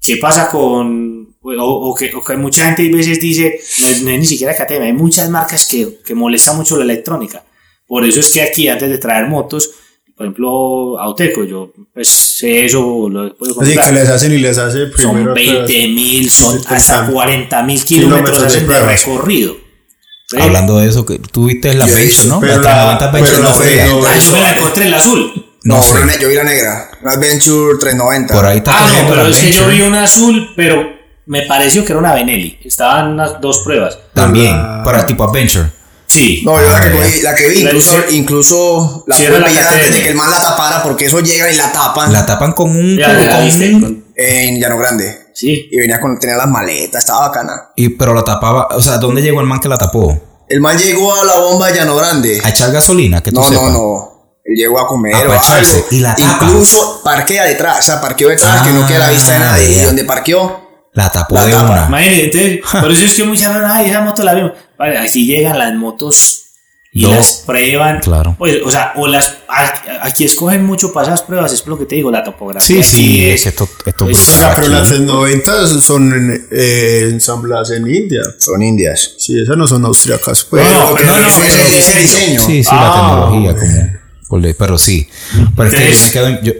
[0.00, 1.17] ¿qué pasa con...
[1.40, 1.52] O,
[1.90, 4.54] o que, o que mucha gente a veces dice, no, es- no es ni siquiera
[4.54, 7.44] KTM, hay muchas marcas que, que molestan mucho la electrónica.
[7.86, 9.70] Por eso es que aquí, antes de traer motos,
[10.16, 14.58] por ejemplo, Auteco, yo pues sé eso, lo puedo Así que les hacen y les
[14.58, 15.32] hace Son primero.
[15.34, 19.56] 20 mil, son Sí, hasta 30 40 mil kilómetros kilómetros de de recorrido.
[20.32, 20.42] ¿Ve?
[20.42, 22.40] Hablando de eso, que tú viste la visto, ¿no?
[22.40, 23.80] pero la la- 390 pero la no fue.
[23.80, 25.44] Ah, yo me la encontré en el azul.
[25.64, 26.18] No No, sé.
[26.20, 26.90] yo vi la negra.
[27.04, 28.34] Adventure 390.
[28.34, 30.97] Por ahí está Ah, no, pero la es que yo vi una azul, pero
[31.28, 32.58] me pareció que era una Benelli.
[32.64, 33.98] Estaban unas dos pruebas.
[34.14, 35.70] También, La- para tipo Adventure.
[36.06, 36.42] Sí.
[36.44, 39.36] No, yo la que, Ah, la que vi, La incluso, dice- incluso la Sí, la
[39.70, 42.52] antes de que el man la tapara, porque eso llega y la tapan La tapan
[42.52, 42.96] con un.
[42.96, 43.12] Ya,
[43.42, 45.26] viste, con- en Llano Grande.
[45.34, 45.68] Sí.
[45.70, 47.52] Y venía con, tenía las maletas, estaba bacana.
[47.76, 48.68] y, pero la tapaba.
[48.72, 50.18] O sea, ¿dónde llegó el man que la tapó?
[50.48, 52.40] El man llegó a la bomba de Llano Grande.
[52.42, 53.72] A echar gasolina, que tú No, no, sepas.
[53.72, 54.08] no.
[54.44, 55.86] Él llegó a comer Ah, o algo.
[55.90, 56.46] Y la tapa.
[56.46, 59.40] Incluso parquea detrás, o sea, parqueó detrás que no queda a la vista de Ah,
[59.40, 59.76] nadie.
[59.76, 60.67] Y donde parqueó,
[60.98, 61.64] La tapó La de tapa.
[61.72, 61.86] una.
[61.86, 64.52] Imagínate, entonces, por eso es que muchas veces, ay, esa moto la vimos.
[64.78, 66.42] Vale, aquí llegan las motos
[66.92, 67.14] y No.
[67.14, 68.00] las prueban.
[68.00, 68.34] Claro.
[68.38, 69.36] Pues, o sea, o las.
[70.02, 72.82] Aquí escogen mucho para esas pruebas, es lo que te digo, la Sí, topografía.
[72.82, 74.44] sí, aquí es esto, esto es brutal.
[74.44, 74.74] Ah, pero aquí.
[74.74, 78.22] las 390 son eh, ensambladas en India.
[78.38, 79.14] son indias.
[79.18, 80.44] Sí, esas no son austriacas.
[80.44, 80.64] Pues.
[80.64, 82.40] No, no, pero no, no, ese, pero- ese- diseño.
[82.40, 82.82] Sí, sí, Ah.
[82.84, 83.56] la tecnología,
[84.28, 84.42] como.
[84.58, 85.08] Pero sí.
[85.56, 86.26] Pero es que yo me quedo.
[86.28, 86.52] en- yo-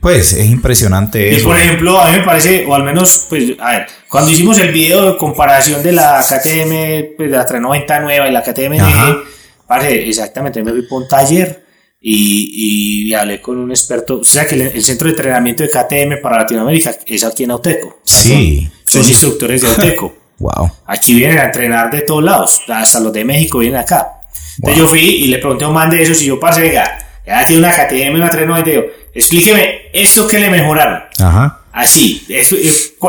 [0.00, 1.48] pues es impresionante Y eso.
[1.48, 4.72] por ejemplo, a mí me parece, o al menos, pues, a ver, cuando hicimos el
[4.72, 8.74] video de comparación de la KTM, pues, de la 390 nueva y la KTM.
[8.76, 9.22] NG,
[9.66, 11.64] parece, exactamente, me fui por un taller
[12.00, 14.20] y, y hablé con un experto.
[14.20, 17.50] O sea, que el, el centro de entrenamiento de KTM para Latinoamérica es aquí en
[17.52, 18.00] Auteco.
[18.04, 18.70] Sí.
[18.84, 20.14] Son, son instructores de Auteco.
[20.36, 20.68] Wow.
[20.86, 24.22] Aquí vienen a entrenar de todos lados, hasta los de México vienen acá.
[24.56, 26.98] Entonces yo fui y le pregunté a un man de esos y yo, parce, venga,
[27.26, 28.82] ya tiene una KTM, una 390, y yo,
[29.14, 31.02] explíqueme, ¿esto qué le mejoraron?
[31.22, 31.60] Ajá.
[31.72, 32.56] Así, eso,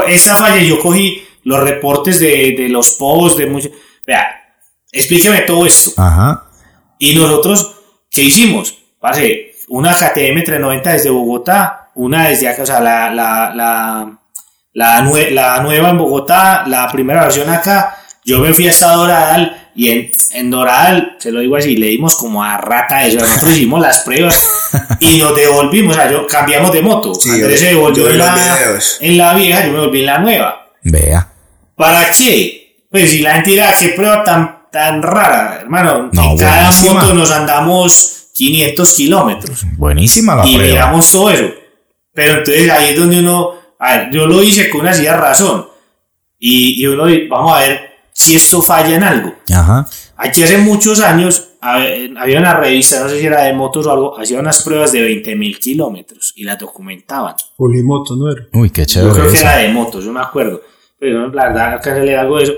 [0.07, 3.71] esa falla yo cogí los reportes de, de los posts, de.
[4.07, 4.27] Vea,
[4.91, 5.91] explíqueme todo esto.
[5.97, 6.45] Ajá.
[6.97, 7.75] Y nosotros,
[8.09, 8.77] ¿qué hicimos?
[8.99, 14.17] Parce, una KTM 390 desde Bogotá, una desde acá, o sea, la, la, la,
[14.73, 17.97] la, nue- la nueva en Bogotá, la primera versión acá.
[18.25, 22.15] Yo me fui hasta Doradal y en, en Doradal, se lo digo así, le dimos
[22.15, 23.19] como a rata eso.
[23.19, 24.43] Nosotros hicimos las pruebas
[24.99, 27.13] y nos devolvimos, o sea, yo cambiamos de moto.
[27.13, 28.67] Sí, Andrés yo- se devolvió en la,
[29.01, 30.67] en la vieja, yo me volví en la nueva.
[30.83, 31.31] Vea.
[31.75, 32.85] ¿Para qué?
[32.89, 36.09] Pues si la gente dirá, qué prueba tan, tan rara, hermano.
[36.11, 36.93] No, en cada buenísima.
[37.01, 40.71] moto nos andamos 500 kilómetros Buenísima la y prueba.
[40.73, 41.45] miramos todo eso.
[42.13, 45.67] Pero entonces ahí es donde uno, a ver, yo lo hice con una cierta razón.
[46.39, 49.33] Y, y uno, vamos a ver si esto falla en algo.
[49.53, 49.85] Ajá.
[50.15, 54.17] Aquí hace muchos años había una revista, no sé si era de motos o algo,
[54.19, 57.35] hacía unas pruebas de 20.000 kilómetros y las documentaban.
[57.57, 58.47] Polimoto, ¿no era?
[58.53, 59.41] Uy, qué Yo chévere creo que eso.
[59.41, 60.61] era de motos, yo me acuerdo.
[60.97, 62.53] Pero la verdad, acá se le algo de eso.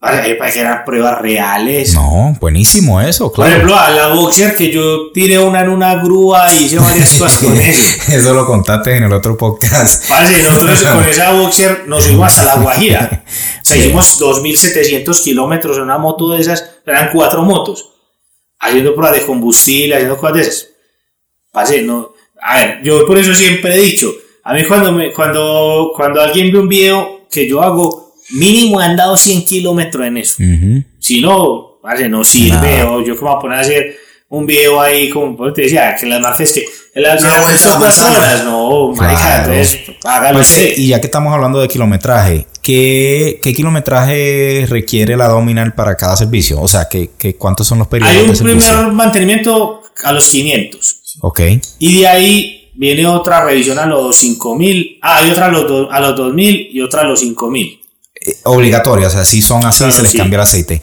[0.00, 1.92] Para, para que eran pruebas reales.
[1.94, 3.50] No, buenísimo eso, Por claro.
[3.50, 7.42] ejemplo, a la boxer que yo tiré una en una grúa y hice varias cosas
[7.42, 8.12] con eso.
[8.12, 10.08] eso lo contaste en el otro podcast.
[10.08, 13.24] Parce, nosotros con esa boxer nos fuimos hasta La Guajira.
[13.26, 16.64] O sea, hicimos 2.700 kilómetros en una moto de esas.
[16.86, 17.88] Eran cuatro motos.
[18.60, 20.66] Haciendo pruebas de combustible, haciendo cosas de esas.
[21.50, 22.12] Parce, no.
[22.40, 24.12] A ver, yo por eso siempre he dicho.
[24.44, 28.96] A mí cuando, me, cuando, cuando alguien ve un video que yo hago, mínimo han
[28.96, 30.34] dado 100 kilómetros en eso.
[30.42, 30.84] Ujú.
[30.98, 32.50] Si no, parce, no sirve.
[32.78, 32.90] Nada.
[32.90, 33.96] O yo como a poner a hacer
[34.30, 36.64] un video ahí, como pues, te decía, que las marcas que.
[36.94, 38.18] La, Una la- vuelta son a cuatro manzana.
[38.18, 38.44] horas.
[38.44, 40.72] No, marica, entonces hágalo usted.
[40.76, 46.16] y ya que estamos hablando de kilometraje, ¿qué, qué kilometraje requiere la Dominal para cada
[46.16, 46.60] servicio?
[46.60, 48.72] O sea, ¿qué, qué, ¿cuántos son los periodos Hay un de servicio?
[48.74, 51.00] primer mantenimiento a los 500.
[51.20, 51.40] Ok.
[51.78, 54.98] Y de ahí viene otra revisión a los 5000.
[55.02, 57.80] Ah, hay otra a los, do- a los 2000 y otra a los 5000.
[58.38, 60.18] Eh, Obligatoria, o sea, si son así, Claro, se les sí.
[60.18, 60.82] cambia el aceite.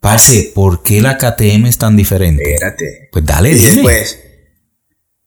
[0.00, 2.54] Parce, ¿por qué la KTM es tan diferente?
[2.54, 3.08] Espérate.
[3.10, 3.70] Pues dale, dime.
[3.72, 4.20] después,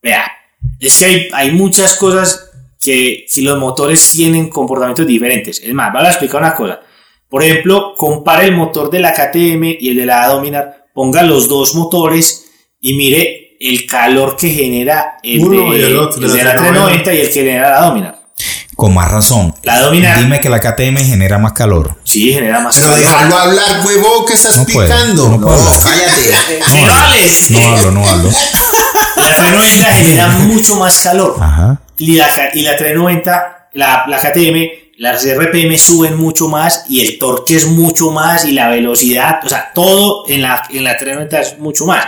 [0.03, 0.31] Vea,
[0.79, 5.59] es que hay, hay muchas cosas que, que los motores tienen comportamientos diferentes.
[5.63, 6.79] Es más, voy a explicar una cosa.
[7.27, 11.47] Por ejemplo, compare el motor de la KTM y el de la Dominar, ponga los
[11.49, 12.45] dos motores
[12.79, 16.55] y mire el calor que genera el, Uno de, y el otro, el de la
[16.55, 18.26] 390 y el que genera la Dominar.
[18.77, 19.53] Con más razón.
[19.63, 21.99] La Dominar, Dime que la KTM genera más calor.
[22.05, 22.99] sí, genera más Pero calor.
[23.01, 25.29] déjalo hablar, huevón, que estás No puedo, picando.
[25.29, 25.57] no puedo.
[25.57, 26.61] No, cállate.
[26.63, 27.31] Sí, vale.
[27.49, 28.29] No hablo, no hablo.
[29.17, 31.35] La 390 genera mucho más calor.
[31.41, 31.81] Ajá.
[31.97, 34.69] Y la, y la 390, la, la KTM,
[34.99, 39.49] las RPM suben mucho más y el torque es mucho más y la velocidad, o
[39.49, 42.05] sea, todo en la, en la 390 es mucho más.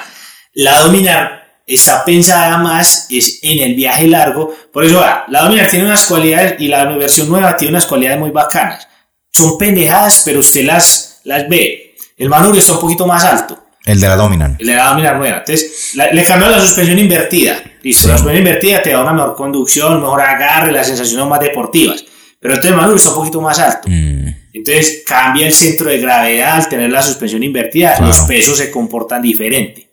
[0.53, 1.38] La Dominar
[1.75, 6.55] está pensada más es en el viaje largo, por eso la Dominar tiene unas cualidades
[6.59, 8.87] y la versión nueva tiene unas cualidades muy bacanas.
[9.31, 11.95] Son pendejadas, pero usted las, las ve.
[12.17, 13.63] El manubrio está un poquito más alto.
[13.85, 14.59] El de la Dominant.
[14.59, 15.37] El de la Dominar nueva.
[15.37, 17.61] Entonces, la- le cambió la suspensión invertida.
[17.81, 18.07] Listo, Sí.
[18.09, 22.03] la suspensión invertida te da una mejor conducción, mejor agarre, las sensaciones más deportivas.
[22.41, 23.87] Pero entonces el manubrio está un poquito más alto.
[23.89, 27.91] Mm, Entonces cambia el centro de gravedad al tener la suspensión invertida.
[27.95, 28.07] Claro.
[28.07, 29.88] Los pesos se comportan diferente.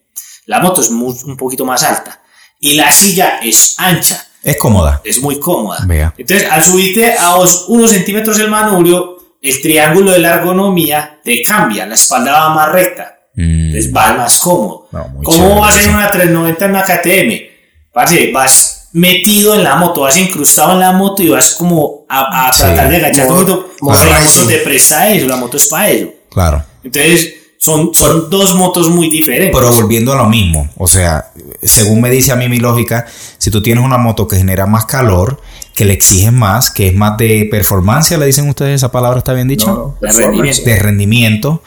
[0.47, 2.23] La moto es mu- un poquito más alta.
[2.61, 4.23] Y la silla es ancha.
[4.43, 5.01] es cómoda.
[5.05, 5.81] Es muy cómoda.
[5.87, 6.15] Vea.
[6.17, 11.43] Entonces, al subirte a os- unos centímetros el manubrio, el triángulo de la ergonomía te
[11.43, 11.85] cambia.
[11.87, 13.17] La espalda va más recta.
[13.35, 14.89] Mm, Entonces vas más cómodo.
[14.93, 17.51] No, muy ¿Cómo chévere vas en una 390 en una KTM?
[17.93, 22.49] Parce, vas metido en la moto, vas incrustado en la moto y vas como a,
[22.49, 22.61] a Sí.
[22.63, 23.75] tratar de agachar Modo- un poquito.
[23.83, 24.47] modo Porque la moto racing.
[24.49, 26.09] te presta eso, la moto es para eso.
[26.31, 26.65] claro.
[26.85, 29.57] Entonces, son, son dos motos muy diferentes.
[29.59, 31.33] Pero volviendo a lo mismo, o sea,
[31.63, 33.07] según me dice a mí mi lógica,
[33.39, 35.41] si tú tienes una moto que genera más calor,
[35.75, 39.33] que le exigen más, que es más de performance, ¿le dicen ustedes esa palabra está
[39.33, 39.67] bien dicha?
[39.67, 40.63] No, De rendimiento.
[40.65, 41.63] De rendimiento,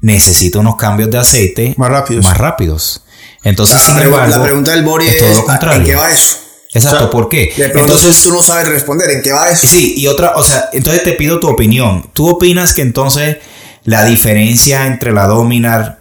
[0.00, 2.24] necesita unos cambios de aceite Más rápidos.
[2.24, 3.04] Más rápidos.
[3.42, 5.84] Entonces, La, sin embargo, la pregunta del Bori es es, todo lo ¿en contrario.
[5.84, 6.38] qué va eso?
[6.72, 7.52] Exacto, O sea, ¿por qué?
[7.56, 9.66] De Entonces, tú no sabes responder, ¿en qué va eso?
[9.66, 12.10] Sí, y otra, o sea, entonces te pido tu opinión.
[12.14, 13.36] ¿Tú opinas que entonces
[13.84, 16.00] la diferencia entre la Dominar...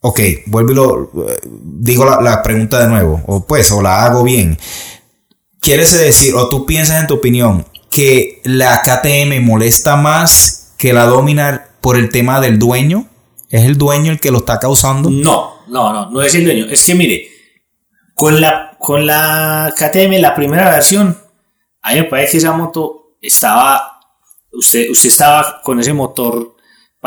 [0.00, 1.10] Ok, vuelvo y lo...
[1.44, 4.58] Digo la, la pregunta de nuevo, o pues, o la hago bien.
[5.60, 11.04] ¿Quieres decir, o tú piensas en tu opinión, que la KTM molesta más que la
[11.04, 13.08] Dominar por el tema del dueño?
[13.50, 15.10] ¿Es el dueño el que lo está causando?
[15.10, 16.66] No, no, no, no es el dueño.
[16.66, 17.28] Es que mire,
[18.14, 21.18] con la, con la KTM, la primera versión,
[21.82, 24.00] a mí me parece que esa moto estaba,
[24.52, 26.56] usted, usted estaba con ese motor,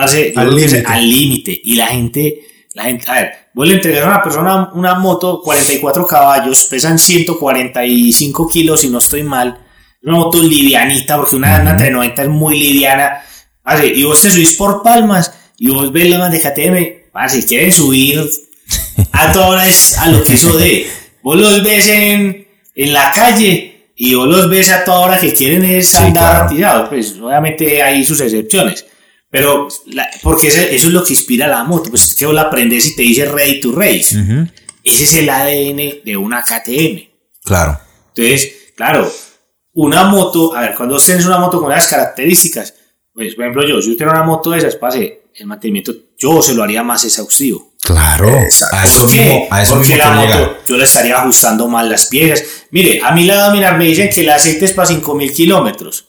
[0.06, 0.34] parce,
[0.86, 1.62] Al límite.
[1.64, 2.40] y la gente,
[2.74, 6.98] la gente, a ver, vos le entregas a una persona una moto, 44 caballos, pesan
[7.00, 9.60] 145 kilos, si no estoy mal,
[10.04, 13.22] una moto livianita, porque una, una 390 es muy liviana,
[13.64, 17.72] parce, y vos te subís por palmas, y vos ves las de KTM, parce, quieren
[17.72, 18.22] subir
[19.12, 20.88] a toda hora es a lo que eso de.
[21.22, 25.34] Vos los ves en, en la calle y vos los ves a toda hora que
[25.34, 26.50] quieren es Sí, andar claro.
[26.50, 26.90] tirados.
[26.90, 28.86] Pues obviamente hay sus excepciones.
[29.32, 31.90] Pero, la- porque eso es lo que inspira la moto.
[31.90, 34.16] Pues es que vos la aprendes y te dice ready to race.
[34.84, 37.10] Ese es el ADN de una KTM.
[37.44, 37.80] Claro.
[38.16, 39.12] Entonces, claro,
[39.74, 42.74] una moto, a ver, cuando vos tienes una moto con esas características,
[43.14, 46.42] pues por ejemplo yo, si yo tengo una moto de esas, pase, el mantenimiento yo
[46.42, 47.72] se lo haría más exhaustivo.
[47.82, 48.30] Claro.
[48.42, 48.76] Exacto.
[48.78, 49.18] A eso ¿Por qué?
[49.20, 50.58] mismo, a eso Porque mismo la moto llegar.
[50.68, 52.44] yo le estaría ajustando mal las piezas.
[52.72, 56.08] Mire, a mí la Dominar me dicen que el aceite es para 5000 kilómetros.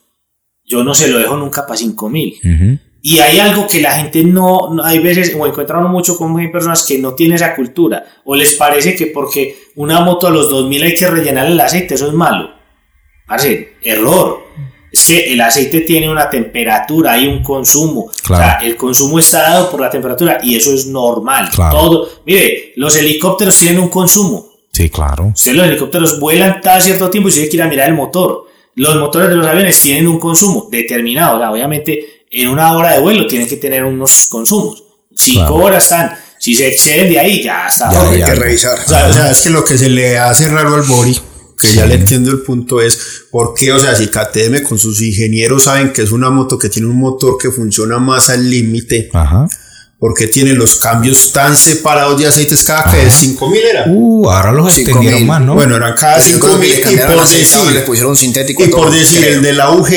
[0.64, 2.40] Yo no se lo dejo nunca para 5000.
[2.44, 2.78] Ujú.
[3.04, 6.84] Y hay algo que la gente no, no- hay veces, o encuentran mucho con personas
[6.86, 10.82] que no tienen esa cultura, o les parece que porque una moto a los 2000
[10.84, 12.50] hay que rellenar el aceite, eso es malo.
[13.26, 14.40] Parce, error.
[14.92, 18.10] Es que el aceite tiene una temperatura, hay un consumo.
[18.22, 18.42] Claro.
[18.42, 21.48] O sea, el consumo está dado por la temperatura y eso es normal.
[21.54, 21.78] Claro.
[21.78, 24.46] Todo, mire, los helicópteros tienen un consumo.
[24.70, 25.32] Sí, claro.
[25.34, 28.44] Ustedes los helicópteros vuelan cada cierto tiempo y usted quiere mirar el motor.
[28.74, 31.36] Los motores de los aviones tienen un consumo determinado.
[31.36, 34.82] O sea, obviamente, en una hora de vuelo tienen que tener unos consumos.
[35.14, 35.54] Cinco Claro.
[35.56, 36.12] horas están.
[36.38, 37.92] Si se exceden de ahí, ya está.
[37.92, 38.08] Ya.
[38.10, 38.78] Hay que revisar.
[38.84, 41.16] O sea, o sea, es que lo que se le hace raro al Bori,
[41.60, 41.76] que Sí.
[41.76, 42.98] ya le entiendo el punto, es
[43.30, 46.68] por qué, o sea, si KTM con sus ingenieros saben que es una moto que
[46.68, 49.46] tiene un motor que funciona más al límite, Ajá.
[50.00, 53.84] ¿por qué tiene los cambios tan separados de aceites cada que es 5000 era?
[53.86, 55.54] Uh, ahora los extendieron más, ¿no?
[55.54, 58.68] Bueno, eran cada Yo creo que 5000 le y por decir, le pusieron sintético y
[58.68, 59.34] por decir creo.
[59.36, 59.88] el de la UG,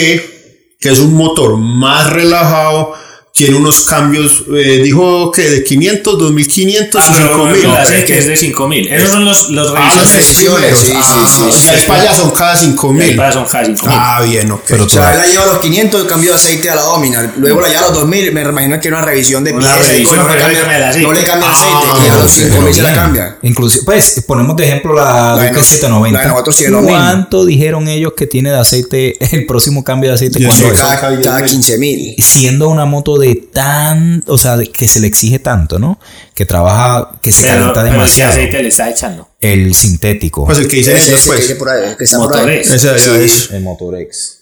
[0.86, 2.93] que es un motor más relajado,
[3.36, 7.65] tiene unos cambios, eh, dijo que de 500, 2500 Ah, y pero 5000.
[7.65, 8.88] el aceite es de 5000.
[8.88, 10.79] Esos son los, los Ah, los primeros.
[10.79, 11.59] sí, sí, Ah, sí, o sí.
[11.59, 13.17] sea, España son cada 5000.
[13.17, 13.91] Para son casi 5000.
[13.93, 14.61] Ah, bien, ok.
[14.69, 16.81] Pero O sea, él la lleva a los 500 y cambio de aceite a la
[16.83, 17.33] Dominar.
[17.36, 19.79] Luego la lleva a los 2000, me imagino que era una revisión de piezas.
[19.83, 21.07] y revisión, no, le cambia, no le cambia el aceite.
[21.07, 21.75] no le cambia el aceite.
[21.83, 23.38] Ah, y a los Sí, 5000 se la cambia.
[23.41, 25.03] Inclusive, pues ponemos de ejemplo la
[25.36, 26.19] La Duque nos- 790.
[26.19, 26.86] la de nosotros.
[26.88, 30.39] ¿Cuánto dijeron ellos que tiene de aceite el próximo cambio de aceite?
[30.39, 32.15] Cada- Cada, cada 15 mil.
[32.23, 35.99] Siendo una moto de de tan, o sea, que se le exige tanto, ¿no?
[36.34, 38.34] Que trabaja, que se pero, calienta demasiado.
[38.34, 39.30] ¿Qué aceite le está echando?
[39.41, 40.45] El sintético.
[40.45, 41.51] Pues el que dice ese, pues.
[41.53, 43.51] Por ahí, Motorex.
[43.51, 44.41] El Motorex.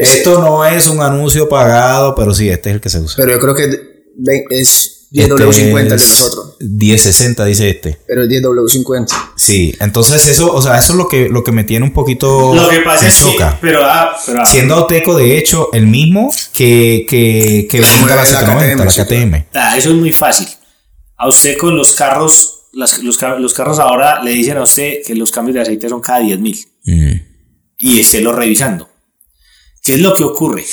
[0.00, 3.16] Esto no es un anuncio pagado, pero sí, este es el que se usa.
[3.16, 3.68] Pero yo creo que
[4.50, 6.56] es 10W50 este de nosotros.
[6.60, 7.98] 1060 dice este.
[8.06, 9.32] Pero el 10W50.
[9.36, 12.54] Sí, entonces eso, o sea, eso es lo que, lo que me tiene un poquito
[12.54, 14.46] Lo que pasa es que, pero, ah, pero ah.
[14.46, 18.86] siendo Auteco de hecho el mismo que que que brinda la, la, la, KTM, la
[18.86, 19.44] KTM.
[19.54, 20.48] Ah, eso es muy fácil.
[21.16, 25.14] A usted con los carros las, los, los, carros ahora le dicen a usted que
[25.14, 26.58] los cambios de aceite son cada 10.000 mil.
[26.84, 27.20] Mm.
[27.78, 28.88] Y esté lo revisando.
[29.82, 30.64] ¿Qué es lo que ocurre?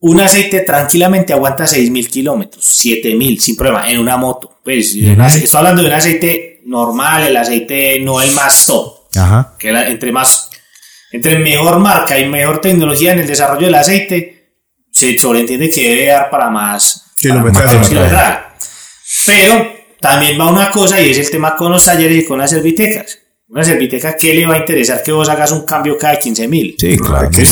[0.00, 4.58] Un aceite tranquilamente aguanta 6.000 kilómetros, 7.000 sin problema, en una moto.
[4.62, 9.54] Pues, estoy hablando de un aceite normal, el aceite no el más top, Ajá.
[9.58, 10.50] que la- entre más,
[11.10, 14.52] entre mejor marca y mejor tecnología en el desarrollo del aceite,
[14.92, 17.04] se sobreentiende que debe dar para más,
[17.88, 18.38] Kilometraje.
[19.26, 22.50] Pero también va una cosa y es el tema con los talleres y con las
[22.50, 23.18] servitecas.
[23.48, 26.76] Una serviteca, ¿qué le va a interesar que vos hagas un cambio cada 15.000?
[26.78, 27.28] Sí, claro.
[27.30, 27.42] que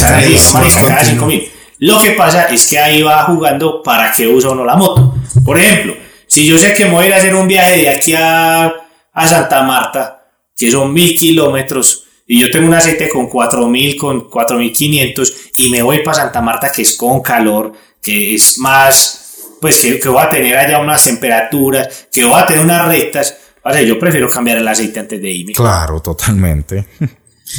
[0.53, 1.51] marica, cada 5.000.
[1.79, 5.15] Lo que pasa es que ahí va jugando para que usa uno la moto.
[5.45, 5.95] Por ejemplo,
[6.27, 8.73] si yo sé que me voy a ir a hacer un viaje de aquí a,
[9.13, 10.25] a Santa Marta,
[10.57, 15.83] que son mil kilómetros, y yo tengo un aceite con 4.000, con 4.500, y me
[15.83, 17.73] voy para Santa Marta, que es con calor,
[18.03, 22.47] que es más, pues que, que voy a tener allá unas temperaturas, que voy a
[22.47, 23.37] tener unas rectas.
[23.63, 25.53] O sea, yo prefiero cambiar el aceite antes de irme.
[25.53, 26.87] Claro, totalmente.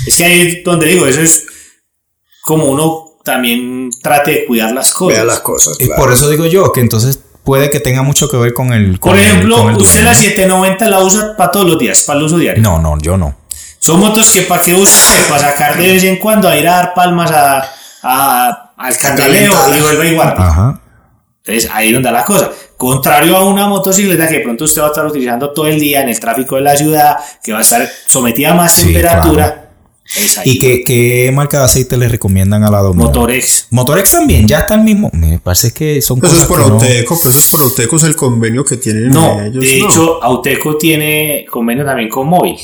[0.05, 1.45] Es que ahí es donde digo, eso es
[2.41, 5.17] como uno también trate de cuidar las cosas.
[5.17, 5.77] Vea las cosas.
[5.79, 8.99] Y por eso digo yo que entonces puede que tenga mucho que ver con el.
[8.99, 12.01] con Por el- ejemplo, con el usted la 790 la usa para todos los días,
[12.03, 12.63] para el uso diario.
[12.63, 13.35] No, no, yo no.
[13.79, 16.67] Son motos que para qué usa usted, para sacar de vez en cuando a ir
[16.67, 17.63] a dar palmas a,
[18.01, 20.33] a- al candeleo y vuelve igual.
[20.37, 20.81] Ajá.
[21.45, 22.49] Entonces ahí es donde está la cosa.
[22.75, 26.01] Contrario a una motocicleta que de pronto usted va a estar utilizando todo el día
[26.01, 29.66] en el tráfico de la ciudad, que va a estar sometida a más Sí, temperatura.
[30.45, 33.07] ¿Y qué, qué marca de aceite le recomiendan a la Dominar?
[33.07, 33.67] Motorex.
[33.71, 35.09] Motorex también, ya está el mismo.
[35.13, 37.97] Me parece que son Eso es por que no- Auteco, pero eso es por Auteco,
[37.97, 39.63] es el convenio que tienen No, ellos.
[39.63, 39.89] de ¿no?
[39.89, 42.57] hecho, Auteco tiene convenio también con Móvil.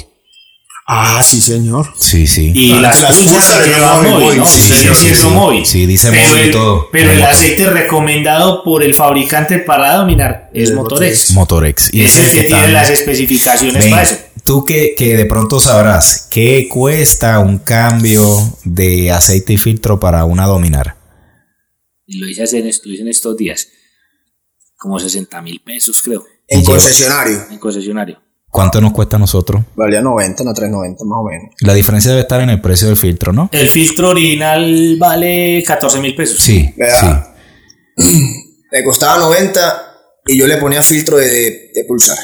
[0.86, 1.88] Ah, sí, señor.
[1.98, 2.52] Sí, sí.
[2.54, 4.46] Y Ah, las, las pulsas las lleva móvil, ¿no?
[4.46, 5.28] sí, sí, sí, sí.
[5.28, 5.66] móvil.
[5.66, 6.90] Sí, dice pero móvil y el, todo.
[6.92, 11.32] Pero el aceite recomendado por el fabricante para dominar es Motorex.
[11.32, 11.90] Motorex.
[11.94, 14.16] Es el que tiene las especificaciones Ven, para eso.
[14.46, 18.22] Tú que, que de pronto sabrás, ¿qué cuesta un cambio
[18.66, 20.98] de aceite y filtro para una Dominar?
[22.08, 23.68] Lo hice, en, lo hice en estos días.
[24.78, 26.26] Como 60 mil pesos, creo.
[26.48, 27.46] En Y yo- concesionario.
[27.52, 28.20] En concesionario.
[28.50, 29.64] ¿Cuánto nos cuesta a nosotros?
[29.76, 31.56] Valía 90, no 390 más o menos.
[31.62, 33.50] La diferencia debe estar en el precio del filtro, ¿no?
[33.52, 36.38] El filtro original vale 14 mil pesos.
[36.40, 37.34] Sí, Vea.
[38.72, 42.18] Le costaba 90 y yo le ponía filtro de, de pulsar.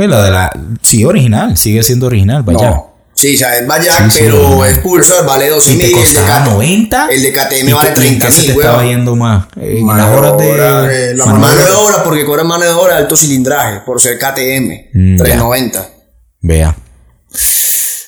[0.00, 0.50] Pues la de la.
[0.82, 2.70] Sí, original, sigue siendo original, vaya.
[2.70, 2.86] No.
[3.12, 5.96] Sí, o sea, es Sí, sí, pero es Pulsar, vale 12 Y te mil.
[5.98, 7.08] El de KTM 90.
[7.10, 9.44] El de KTM ¿Y vale qué- en 30 qué se te mil, estaba yendo más?
[9.56, 10.52] Las horas de.
[10.52, 12.02] obra, eh, la mano mano de obra.
[12.02, 14.88] porque cobran mano de obra de alto cilindraje, por ser KTM.
[14.94, 15.24] Mm, ya.
[15.24, 15.88] 390.
[16.40, 16.74] Vea.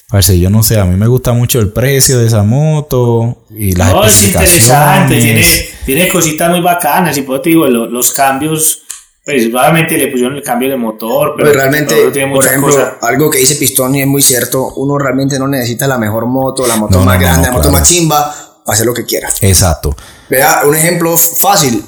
[0.08, 3.72] Parece, yo no sé, a mí me gusta mucho el precio de esa moto y
[3.72, 5.84] las No, es interesante, tiene, especificaciones.
[5.86, 7.16] tiene cositas muy bacanas.
[7.18, 8.78] Y por eso te digo, lo- los cambios,
[9.24, 12.94] pues obviamente le pusieron el cambio de motor, pero Pero realmente, tiene por ejemplo, cosas.
[13.02, 16.66] algo que dice Pistón y es muy cierto, uno realmente no necesita la mejor moto,
[16.66, 17.78] la moto No, más no, grande, no, la moto claro.
[17.78, 19.28] más chimba, para hacer lo que quiera.
[19.40, 19.94] Exacto.
[20.28, 21.84] Vea, un ejemplo fácil.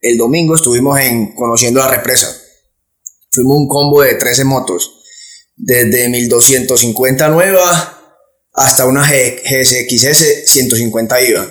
[0.00, 2.28] El domingo estuvimos en conociendo la represa.
[3.32, 4.94] Fuimos un combo de 13 motos.
[5.56, 7.94] Desde 1250 nueva
[8.54, 11.46] hasta una G- GSXS 150 IVA.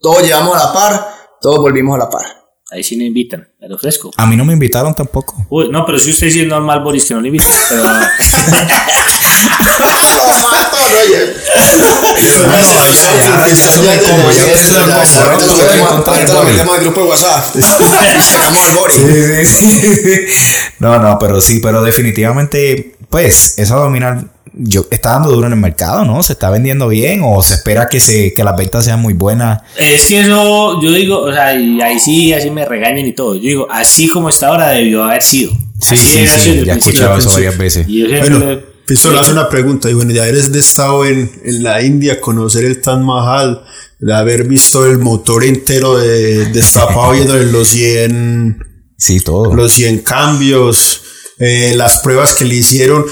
[0.00, 1.06] Todos llevamos a la par,
[1.40, 2.26] todos volvimos a la par.
[2.72, 4.10] Ahí sí no invitan, me lo ofrezco.
[4.16, 5.46] A mí no me invitaron tampoco.
[5.50, 7.52] Uy, no, pero si usted sí es normal, Boris, que no le invitan.
[7.68, 7.82] Pero.
[20.78, 25.58] No, no, pero sí, pero definitivamente, pues, esa dominal yo, está dando duro en el
[25.58, 26.22] mercado, ¿no?
[26.22, 29.62] ¿Se está vendiendo bien o se espera que, se, que las ventas sean muy buenas?
[29.76, 33.34] Es que eso, yo digo, o sea, y ahí sí, así me regañan y todo.
[33.34, 35.52] Yo digo, así como está ahora debió haber sido.
[35.80, 37.88] Sí, Así sí, haber sí, ya he escuchado eso varias veces.
[37.88, 39.88] Y yo Bueno, Pistola, hace una pregunta.
[39.90, 43.62] Y bueno, ya eres de estado en, en la India, conocer el Taj Mahal,
[43.98, 48.66] de haber visto el motor entero de, destapado viendo los 100,
[48.98, 49.54] Sí, todo.
[49.54, 51.02] los 100 cambios,
[51.38, 53.04] eh, las pruebas que le hicieron.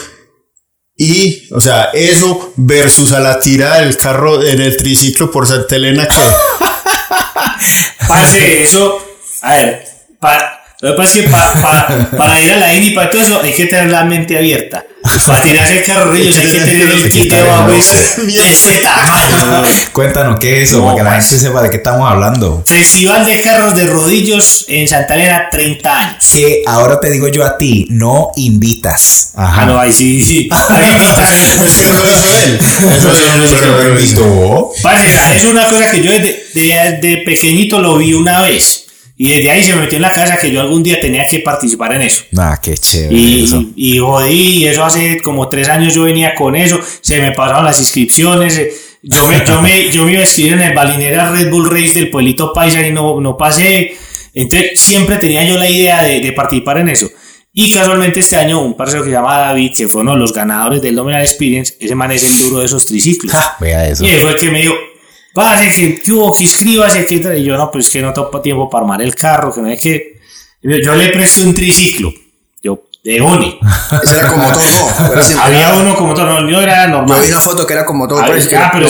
[1.02, 5.76] Y, o sea, eso versus a la tira del carro en el triciclo por Santa
[5.76, 6.14] Elena que...
[8.06, 9.02] Parce, eso,
[9.40, 9.84] a ver,
[10.18, 13.10] pa- lo que pasa es que pa- pa- para ir a la Indy y para
[13.10, 14.84] todo eso hay que tener la mente abierta.
[15.26, 17.82] Para tirarse el carro rillos hay que tener el kit estar de bajo loco.
[18.26, 19.62] de ese tamaño.
[19.92, 21.28] Cuéntanos qué es eso, No, para que la pues.
[21.28, 22.62] gente sepa de qué estamos hablando.
[22.66, 26.24] Festival de carros de rodillos en Santa Elena, 30 años.
[26.34, 29.32] Que ahora te digo yo a ti, no invitas.
[29.36, 29.62] Ajá.
[29.62, 30.48] Ah, no, ahí sí, sí.
[30.50, 30.74] Eso
[35.34, 38.84] es una cosa que yo desde de, de pequeñito lo vi una vez.
[39.22, 41.40] Y desde ahí se me metió en la cabeza que yo algún día tenía que
[41.40, 42.24] participar en eso.
[42.38, 43.62] Ah, qué chévere Y, eso.
[43.76, 47.66] y jodí, y eso hace como tres años yo venía con eso, se me pasaron
[47.66, 51.30] las inscripciones, eh, yo me, yo me, yo me iba a inscribir en el Balinera
[51.32, 53.92] Red Bull Race del pueblito Paisa y no, no pasé,
[54.32, 57.10] entonces siempre tenía yo la idea de, de participar en eso.
[57.52, 60.32] Y casualmente este año un parcero que se llama David, que fue uno de los
[60.32, 63.34] ganadores del Dominal Experience, ese man es el duro de esos triciclos.
[63.60, 64.02] Vea eso.
[64.02, 64.72] Y él fue el que me dijo,
[65.34, 67.38] pase, que, hubo, que inscríbase, que tal".
[67.38, 69.68] Y yo, no, pues es que no tengo tiempo para armar el carro, que no
[69.70, 70.20] es que...
[70.62, 72.12] Me Yo le presté un triciclo.
[72.62, 73.58] Yo, de Oni.
[74.02, 75.42] Ese era con motor, no.
[75.42, 77.20] Había uno como todo, no, el mío era Yo normal.
[77.22, 78.22] vi una foto que era con motor.
[78.22, 78.88] Ah, parece que ah, pero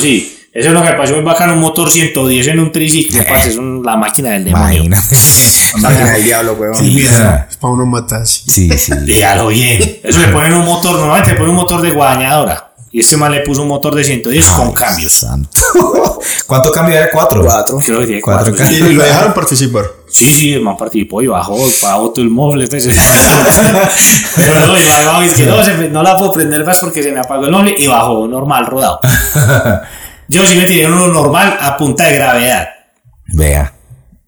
[0.00, 0.38] sí.
[0.54, 3.56] Eso es lo que pasó, muy bacano, un motor 110 en un triciclo, parce, es
[3.56, 4.84] un- la máquina del demonio.
[4.84, 5.16] Imagínate.
[5.78, 6.74] Máquina del diablo, weón.
[6.76, 8.42] Sí, es para uno matarse.
[8.46, 8.92] Sí, sí.
[9.06, 10.00] Dígalo bien.
[10.02, 12.71] Eso le ponen un motor, normalmente le ponen un motor de guadañadora.
[12.94, 15.12] Y este man le puso un motor de 110 con cambios.
[15.12, 15.48] Santo.
[16.46, 17.10] ¿Cuánto cambio era?
[17.10, 17.42] ¿Cuatro?
[17.42, 17.78] Cuatro.
[17.78, 18.76] Creo que tiene Cuatro cuatro.
[18.76, 19.86] Y lo dejaron participar.
[20.10, 22.68] Sí, sí, el man participó y bajó, pagó todo el móvil.
[22.68, 22.84] Pero
[24.66, 27.02] no, y bajó, y es que no, se me- no la puedo prender más porque
[27.02, 29.00] se me apagó el móvil y bajó normal, rodado.
[30.28, 32.68] Yo sí me tiré uno normal a punta de gravedad.
[33.28, 33.74] Vea.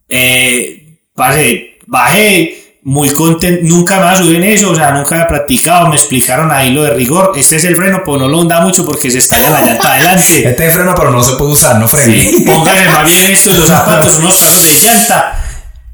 [0.09, 5.97] Eh, bajé muy contento, nunca me subí en eso, o sea, nunca había practicado, me
[5.97, 9.11] explicaron ahí lo de rigor, este es el freno, pues no lo onda mucho porque
[9.11, 10.49] se estalla la llanta adelante.
[10.55, 12.20] Este es freno, pero no se puede usar, no frene.
[12.20, 15.41] Sí, póngale más bien esto en los zapatos, unos casos de llanta.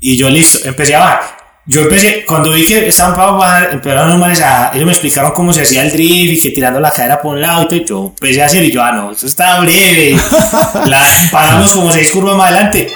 [0.00, 1.40] Y yo listo, empecé a bajar.
[1.66, 5.30] Yo empecé, cuando vi que estaban para bajar, empezaron los manes a, ellos me explicaron
[5.32, 7.76] cómo se hacía el drift y que tirando la cadera por un lado y todo,
[7.76, 10.16] y yo empecé a hacer y yo, ah, no, eso está breve.
[10.86, 12.90] La, paramos como seis curvas más adelante.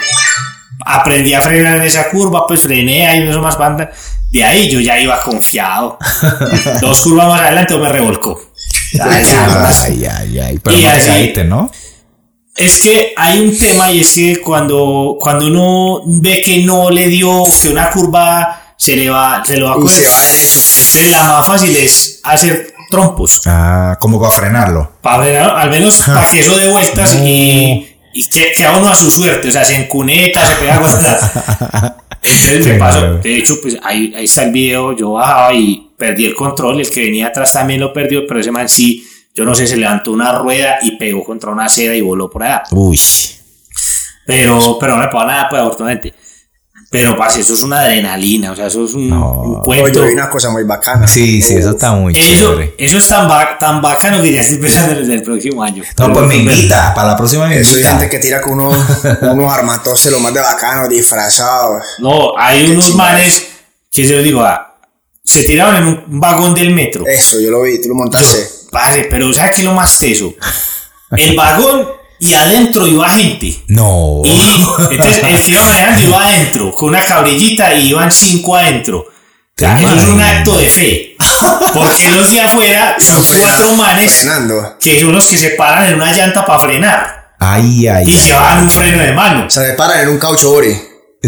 [0.85, 3.91] Aprendí a frenar en esa curva, pues frené ahí, eso más banda.
[4.31, 5.99] De ahí yo ya iba confiado.
[6.81, 8.41] Dos curvas más adelante me revolcó.
[9.01, 9.25] Ay,
[9.85, 10.59] Ay, ay, ay.
[10.63, 11.71] Pero Y no así- caíste, ¿no?
[12.57, 17.09] es que hay un tema y es que cuando, cuando uno ve que no le
[17.09, 20.59] dio, que una curva se le va, se lo va a coger, se va derecho.
[20.61, 23.43] entonces la más fácil es hacer trompos.
[23.47, 24.93] Ah, como para frenarlo.
[25.01, 28.89] Para frenar, al menos para que eso dé vueltas y, y que, que a uno
[28.89, 31.97] a su suerte, o sea, se encuneta, se pega con la...
[32.23, 35.91] Entonces me Qué pasó, de hecho, pues ahí, ahí está el video, yo bajaba y
[35.99, 39.45] perdí el control, el que venía atrás también lo perdió, pero ese man sí, yo
[39.45, 42.63] no sé, se levantó una rueda y pegó contra una acera y voló por allá.
[42.71, 42.99] Uy.
[44.25, 46.15] Pero, pero no me pasó nada, pues, afortunadamente.
[46.99, 49.31] Pero, parce, eso es una adrenalina, o sea, eso es un, No.
[49.33, 50.01] un Oye, cuento.
[50.01, 51.07] yo vi una cosa muy bacana.
[51.07, 52.75] Sí, sí, eso está muy Eso, chévere.
[52.79, 55.83] eso es tan, ba- tan bacano que ya estoy pensando desde el próximo año.
[55.99, 56.95] No, pues me invita.
[56.95, 57.91] Para la próxima me Eso invita.
[57.91, 58.77] gente que tira con unos,
[59.23, 61.83] unos armatoses lo más de bacanos, disfrazados.
[61.99, 63.47] No, hay Qué unos manes
[63.91, 64.77] que se los digo, ah,
[65.23, 67.05] se tiraron en un vagón del metro.
[67.07, 68.47] Eso, yo lo vi, tú lo montaste.
[68.71, 70.35] Padre, pero ¿sabes qué es lo más teso?
[71.17, 71.87] El vagón
[72.21, 73.57] y adentro iba gente.
[73.69, 74.23] No.
[74.25, 79.01] Y entonces el que iba manejando iba adentro, con una cabrillita y iban cinco adentro.
[79.01, 79.07] O
[79.57, 81.17] sea, ¿Te eso es un acto de fe.
[81.75, 84.77] Porque los de afuera son cuatro manes Frenando.
[84.81, 87.35] que son los que se paran en una llanta para frenar.
[87.39, 88.21] Ay, ay, Y ay.
[88.23, 89.51] llevan un freno de mano.
[89.51, 90.77] Se paran en un caucho, Ori.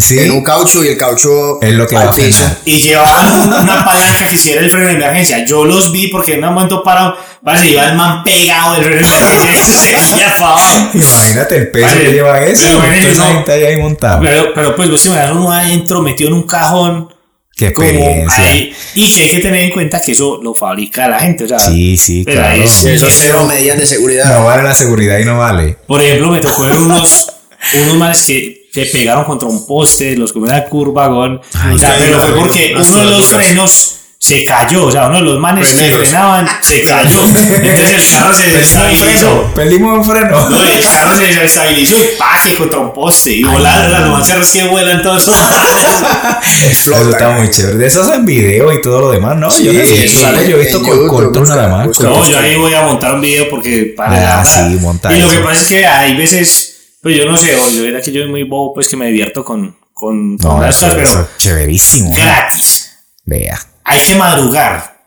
[0.00, 0.18] Sí.
[0.18, 2.44] En un caucho y el caucho Es lo que va al a piso.
[2.64, 5.44] Y llevaban un- una palanca que si era el freno de emergencia.
[5.46, 7.16] Yo los vi porque en un momento parado,
[7.58, 9.96] se iba el man pegado del freno de emergencia.
[10.94, 12.66] Imagínate el peso Vale, que lleva eso.
[12.82, 13.44] pero no.
[13.52, 14.20] ahí, ahí montada.
[14.20, 17.12] Pero, pero pues vos te imaginas uno adentro metido en un cajón.
[17.56, 18.44] Qué como experiencia.
[18.44, 21.44] ahí, y que hay que tener en cuenta que eso lo fabrica la gente.
[21.44, 22.62] O sea, Sí, sí, pero claro.
[22.62, 24.38] es- Eso es- cero medidas de seguridad.
[24.38, 25.78] No vale la seguridad y no vale.
[25.86, 27.32] Por ejemplo, me tocó ver unos,
[27.82, 31.40] unos manes que se pegaron contra un poste, los comieron al curvagón.
[31.54, 34.90] Ay, O sea, sí, pero fue porque las uno de los frenos se cayó, o
[34.90, 37.20] sea, uno de los manes que frenaban se cayó.
[37.62, 39.50] Entonces el carro se desestabilizó.
[39.54, 40.48] Perdimos un freno.
[40.50, 43.34] No, y el carro se desestabilizó y pa, que contra un poste.
[43.34, 45.28] Y volaron los carros que vuelan todos.
[46.70, 47.76] Eso está muy chévere.
[47.78, 49.48] De esos en video y todo lo demás, ¿no?
[49.62, 50.48] yo no he Sí, visto, sí.
[50.48, 51.96] Yo he visto con cortos nada más.
[51.96, 55.14] con- No, yo ahí voy a montar un video porque para Ah, la sí, monta
[55.14, 55.36] Y lo eso.
[55.36, 56.65] que pasa es que hay veces,
[57.06, 59.06] pues yo no sé, o yo era que yo soy muy bobo, pues que me
[59.06, 62.10] divierto con, con, No, eso pero es chéverísimo.
[62.12, 62.96] gratis.
[63.24, 63.56] Vea.
[63.84, 65.04] Hay que madrugar.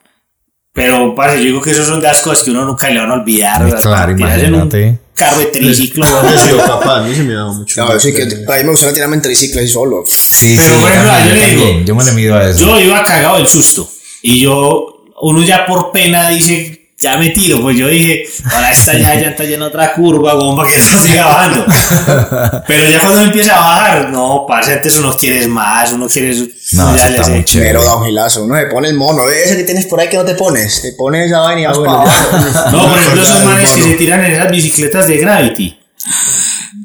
[0.71, 3.11] Pero, parce, yo digo que esas son de las cosas que uno nunca le van
[3.11, 3.61] a olvidar.
[3.69, 4.99] Las claro, tirarse en un imagínate.
[5.13, 6.05] carro de triciclo.
[6.05, 7.73] Yo he sido capaz, a mí se me ha dado mucho.
[7.75, 10.03] Claro, sí que a mí me gustaría tirarme en triciclo y solo.
[10.07, 11.85] Sí, Pero sí, bueno, yo también, yo le digo.
[11.85, 12.59] Yo me le mido a eso.
[12.61, 13.89] Yo iba cagado del susto.
[14.21, 17.61] Y yo, uno ya por pena dice, ya me tiro.
[17.61, 21.65] Pues yo dije, ahora esta ya ya en otra curva, bomba, que eso siga bajando.
[22.67, 26.35] Pero ya cuando empieza a bajar, no, parce, antes uno quiere más, uno quiere.
[26.73, 27.31] No, ya está sé.
[27.31, 27.71] muy chévere.
[27.71, 28.43] Pero da un gilazo.
[28.43, 29.25] Uno se pone el mono.
[29.25, 30.81] ¿Ves ese que tienes por ahí que no te pones?
[30.81, 32.11] Te pones esa vaina y vas para abajo.
[32.71, 35.79] No, por ejemplo, esos manes que se tiran en esas bicicletas de Gravity.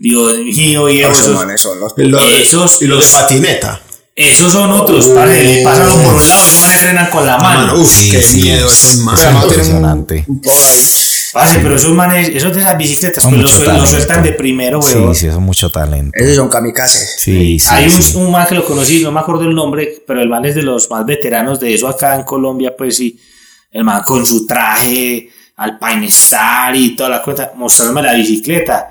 [0.01, 1.93] Dios mío, viejo, Esos esos, manes son los.
[1.97, 3.81] Y los, Esos- y los de patineta.
[4.17, 7.39] Esos son otros, parce, le pasan uno por un lado, esos manes frenan con la
[7.39, 7.67] mano.
[7.67, 8.43] Mano, uf, Sí, qué sí.
[8.43, 9.21] miedo esos manos.
[9.25, 10.27] Un- impresionante.
[11.33, 14.95] Parce, pero esos manes, esos de esas bicicletas, Son pues los, sueltan de primero, Sí,
[14.95, 15.15] weón.
[15.17, 16.13] sí, eso es mucho talento.
[16.17, 17.17] Esos son kamikazes.
[17.19, 17.67] Sí, sí.
[17.71, 18.17] Hay un, sí.
[18.17, 20.63] un man que lo conocí, no me acuerdo el nombre, pero el man es de
[20.63, 23.19] los más veteranos de eso acá en Colombia, pues sí.
[23.73, 28.91] El man con su traje, Alpine Star y toda la cuenta, mostrándome la bicicleta.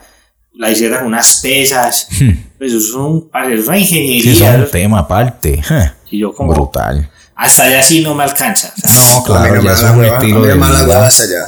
[0.56, 2.08] La bicicleta con unas pesas.
[2.58, 4.54] Pues eso es, un, es una Sí, eso ingeniería.
[4.56, 5.62] es un tema aparte.
[6.10, 7.10] Y yo como, Brutal.
[7.36, 8.74] hasta allá sí no me alcanza.
[8.82, 11.08] o sea, No, claro, ya es un la hueva, estilo a de vida.
[11.08, 11.40] hasta allá.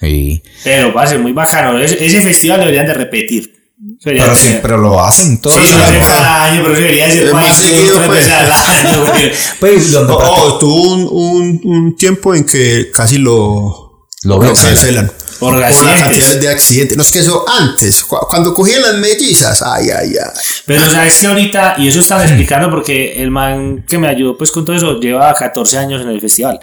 [0.00, 0.42] Sí.
[0.64, 1.78] Pero, parce, muy bacano.
[1.78, 3.54] Ese, ese festival deberían de repetir.
[4.02, 4.24] Pero
[4.62, 6.06] pero lo hacen todos Sí, los lo hacen años.
[6.08, 8.26] cada año, pero debería ser más seguido, pues.
[9.60, 15.10] Pues, donde Oh, oh, tuvo un, un, un tiempo en que casi lo, Lo cancelan.
[15.44, 16.02] Por Por la accidentes.
[16.24, 16.96] cantidad de accidentes.
[16.96, 20.30] No es que eso antes, cu- cuando cogían las mellizas, ay, ay, ay.
[20.66, 24.50] Pero sabes que ahorita, y eso estaba explicando porque el man que me ayudó pues
[24.50, 26.60] con todo eso lleva 14 años en el festival.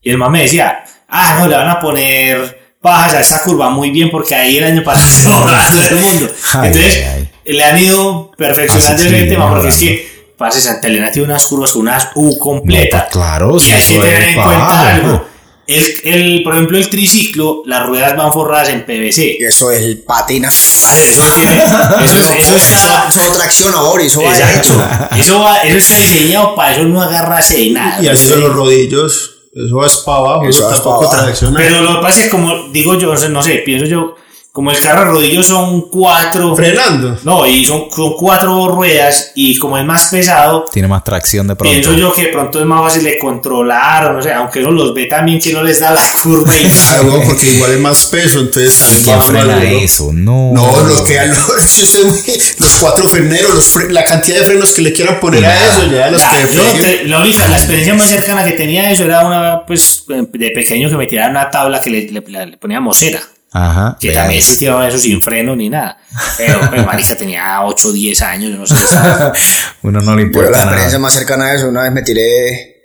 [0.00, 3.70] Y el man me decía, ah, no, le van a poner bajas a esta curva
[3.70, 5.46] muy bien porque ahí el año pasado
[5.88, 6.28] todo el mundo.
[6.54, 11.10] Ay, Entonces, ay, le han ido perfeccionando ese tema porque es que, parce, Santa Elena
[11.12, 13.02] tiene unas curvas con unas U No, completas.
[13.02, 15.31] pues claro, y hay que tener en cuenta algo.
[15.68, 15.74] ¿No?
[15.74, 19.36] El, el, por ejemplo, el triciclo, las ruedas van forradas en PVC.
[19.40, 20.48] Y eso es el patina.
[20.48, 24.06] Vale, eso, tiene, eso, Eso, eso está, eso tracciona, Boris.
[24.12, 24.76] Eso va Exacto.
[24.76, 25.08] derecho.
[25.16, 28.02] Eso, va, eso está diseñado para eso no agarrarse de nada.
[28.02, 29.30] Y así son los rodillos.
[29.54, 31.24] Eso es para abajo, Eso eso es tampoco pa' abajo.
[31.24, 31.58] tracciona.
[31.60, 34.16] Pero lo que pasa es que como digo yo, no sé, pienso yo,
[34.52, 36.54] como el carro de rodillos son cuatro.
[36.54, 37.18] Frenando.
[37.24, 41.56] No, y son, son cuatro ruedas y como es más pesado, Tiene más tracción de
[41.56, 41.72] pronto.
[41.72, 44.72] pienso yo que de pronto es más fácil de controlar o no sé, aunque uno
[44.72, 47.80] los ve también que no les da la curva y Claro, weón, porque igual es
[47.80, 49.78] más peso, entonces también ¿Quién va frena más duro.
[49.80, 50.10] eso?
[50.12, 50.50] No.
[50.52, 54.92] No, los que los, los cuatro freneros, los fre- la cantidad de frenos que le
[54.92, 58.08] quieran poner a eso, ya los Ya, que yo te- la única, la experiencia más
[58.10, 61.80] cercana que tenía de eso era una, pues, de pequeño que me tiraron una tabla
[61.80, 63.22] que le, le, le poníamos cera.
[63.52, 63.96] Ajá.
[64.00, 65.98] Que también tiraba eso sin freno ni nada.
[66.38, 68.74] Pero, pues, marica, tenía 8 o 10 años, no sé.
[68.74, 69.32] estaba-
[69.82, 70.98] Uno no le Yo la importa experiencia nada.
[71.00, 72.82] más cercana a eso, una vez me tiré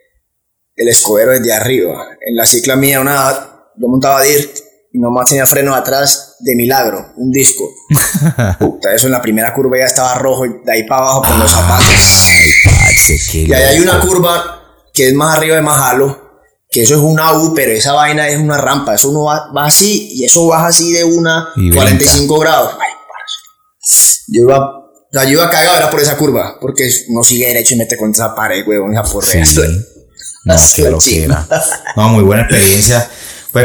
[0.76, 2.06] el escobero desde arriba.
[2.26, 3.32] En la cicla mía, una,
[3.78, 4.58] yo montaba DIRT
[4.94, 7.64] y nomás tenía freno atrás de milagro, un disco.
[8.60, 11.40] Puta, eso en la primera curva ya estaba rojo y de ahí para abajo con
[11.40, 11.86] los zapatos.
[11.88, 14.62] Ay, parce, qué Y ahí hay una curva
[14.94, 16.27] que es más arriba de Majalo,
[16.78, 18.94] que eso es una U, pero esa vaina es una rampa.
[18.94, 22.74] Eso uno va, va así y eso baja así de una Y 45 grados.
[22.80, 22.92] Ay.
[24.28, 27.74] Yo iba, o sea, yo iba cagado, era por esa curva, porque no sigue derecho
[27.74, 29.46] y mete con esa pared, huevón, esa porrea.
[29.46, 29.62] Sí.
[30.46, 31.46] No, qué loquera.
[31.98, 33.10] No, muy buena experiencia.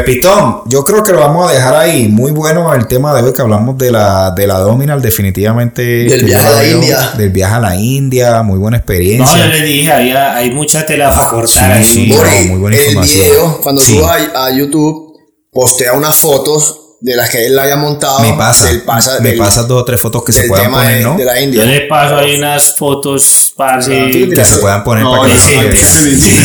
[0.01, 2.07] Pues Pitón, yo creo que lo vamos a dejar ahí.
[2.07, 5.81] Muy bueno el tema de hoy que hablamos de la, de la Dominal, definitivamente.
[5.83, 7.11] Del viaje yo a la veo, India.
[7.17, 9.37] Del viaje a la India, muy buena No, experiencia.
[9.37, 11.47] yo les dije, había, hay mucha tela para cortar.
[11.49, 11.83] Sí, ahí.
[11.83, 12.07] sí.
[12.09, 13.23] No, muy buena el información.
[13.25, 13.95] video, cuando Sí.
[13.97, 15.13] suba a, a YouTube,
[15.51, 18.19] postea unas fotos de las que él haya montado.
[18.21, 18.65] me pasa.
[18.67, 21.17] del pasa- me del- pasas dos o tres fotos que se puedan poner, de, ¿no?
[21.17, 21.65] de la Yo India.
[21.65, 23.91] les paso ahí unas fotos, parce.
[24.09, 25.75] Que se puedan poner No, para que no Sí, ningún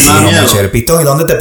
[0.00, 0.68] sí, no, muy chévere.
[0.70, 1.36] Pitón, ¿y dónde te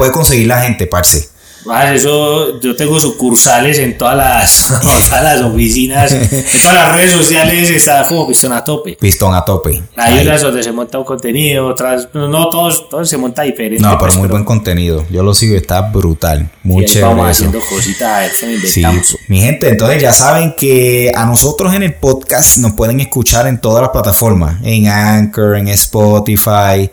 [1.70, 6.96] Ah, eso, yo tengo sucursales en todas las, en todas las oficinas, en todas las
[6.96, 8.98] redes sociales, está como Pistón a tope.
[9.00, 9.82] Pistón a tope.
[9.96, 13.82] Hay unas donde se monta un contenido, otras, no todos, todos se monta diferente.
[13.82, 15.06] No, pero pues, muy buen contenido.
[15.10, 16.50] Yo lo sigo, está brutal.
[16.64, 17.08] Muy chévere.
[17.08, 17.46] Vamos eso.
[17.46, 18.32] haciendo cositas
[18.66, 18.84] Sí,
[19.28, 23.60] mi gente, entonces ya saben que a nosotros en el podcast nos pueden escuchar en
[23.60, 26.90] todas las plataformas, en Anchor, en Spotify,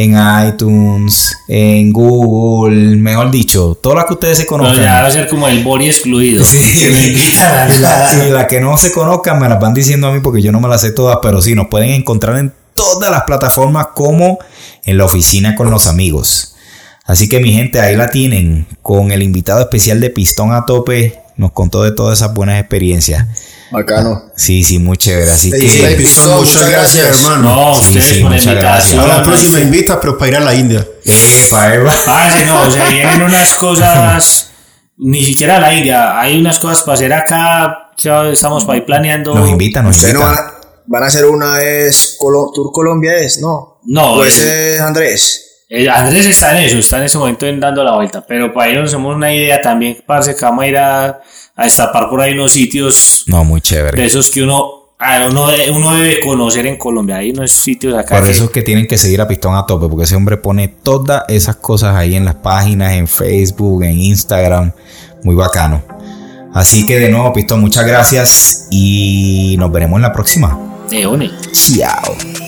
[0.00, 0.14] en
[0.48, 4.80] iTunes, en Google, mejor dicho, todas las que ustedes se conozcan.
[4.84, 6.44] ya va a ser como el Bori excluido.
[6.44, 6.58] Sí.
[6.78, 10.06] Que me invitan a la- y las que no se conozcan me las van diciendo
[10.06, 12.52] a mí porque yo no me las sé todas, pero sí, nos pueden encontrar en
[12.74, 14.38] todas las plataformas como
[14.84, 16.54] en la oficina con los amigos.
[17.04, 21.18] Así que mi gente, ahí la tienen con el invitado especial de Pistón a Tope.
[21.38, 23.26] Nos contó de todas esas buenas experiencias.
[23.70, 24.24] Bacano.
[24.36, 25.30] Sí, sí, muy chévere.
[25.30, 26.04] Así Ey, que...
[26.06, 27.42] sí, muchas gracias, hermano.
[27.42, 28.92] No, Sí, ustedes sí, por la muchas gracias.
[28.92, 29.00] invitación.
[29.10, 30.86] A la próxima invita, pero para ir a la India.
[31.04, 31.92] Epa, epa.
[32.04, 34.50] Parce, no, se vienen unas cosas,
[34.96, 38.84] ni siquiera a la India, hay unas cosas para hacer acá, ya estamos para ir
[38.84, 39.34] planeando.
[39.34, 40.42] Nos invita, nos Ustedes no invita.
[40.42, 40.54] van a,
[40.86, 43.78] van a hacer una es Colo- Tour Colombia es, ¿no?
[43.84, 45.47] No, O ese es Andrés.
[45.70, 48.72] Eh, Andrés está en eso, está en ese momento en dando la vuelta, pero para
[48.72, 51.20] nos hacemos una idea también, parce, que vamos a ir a,
[51.56, 54.04] a destapar por ahí unos sitios No, muy de chévere.
[54.06, 54.64] esos que uno,
[55.28, 58.62] uno, de- uno debe conocer en Colombia, hay unos sitios acá Por eso es que
[58.62, 62.14] tienen que seguir a Pistón a Tope, porque ese hombre pone todas esas cosas ahí
[62.16, 64.72] en las páginas, en Facebook, en Instagram.
[65.22, 65.82] Muy bacano.
[66.54, 70.58] Así que de nuevo, Pistón, muchas gracias y nos veremos en la próxima.
[70.88, 71.30] de.
[71.52, 72.47] Chao.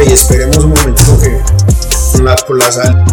[0.00, 3.04] Ey, esperemos un momentito que la, con la sal.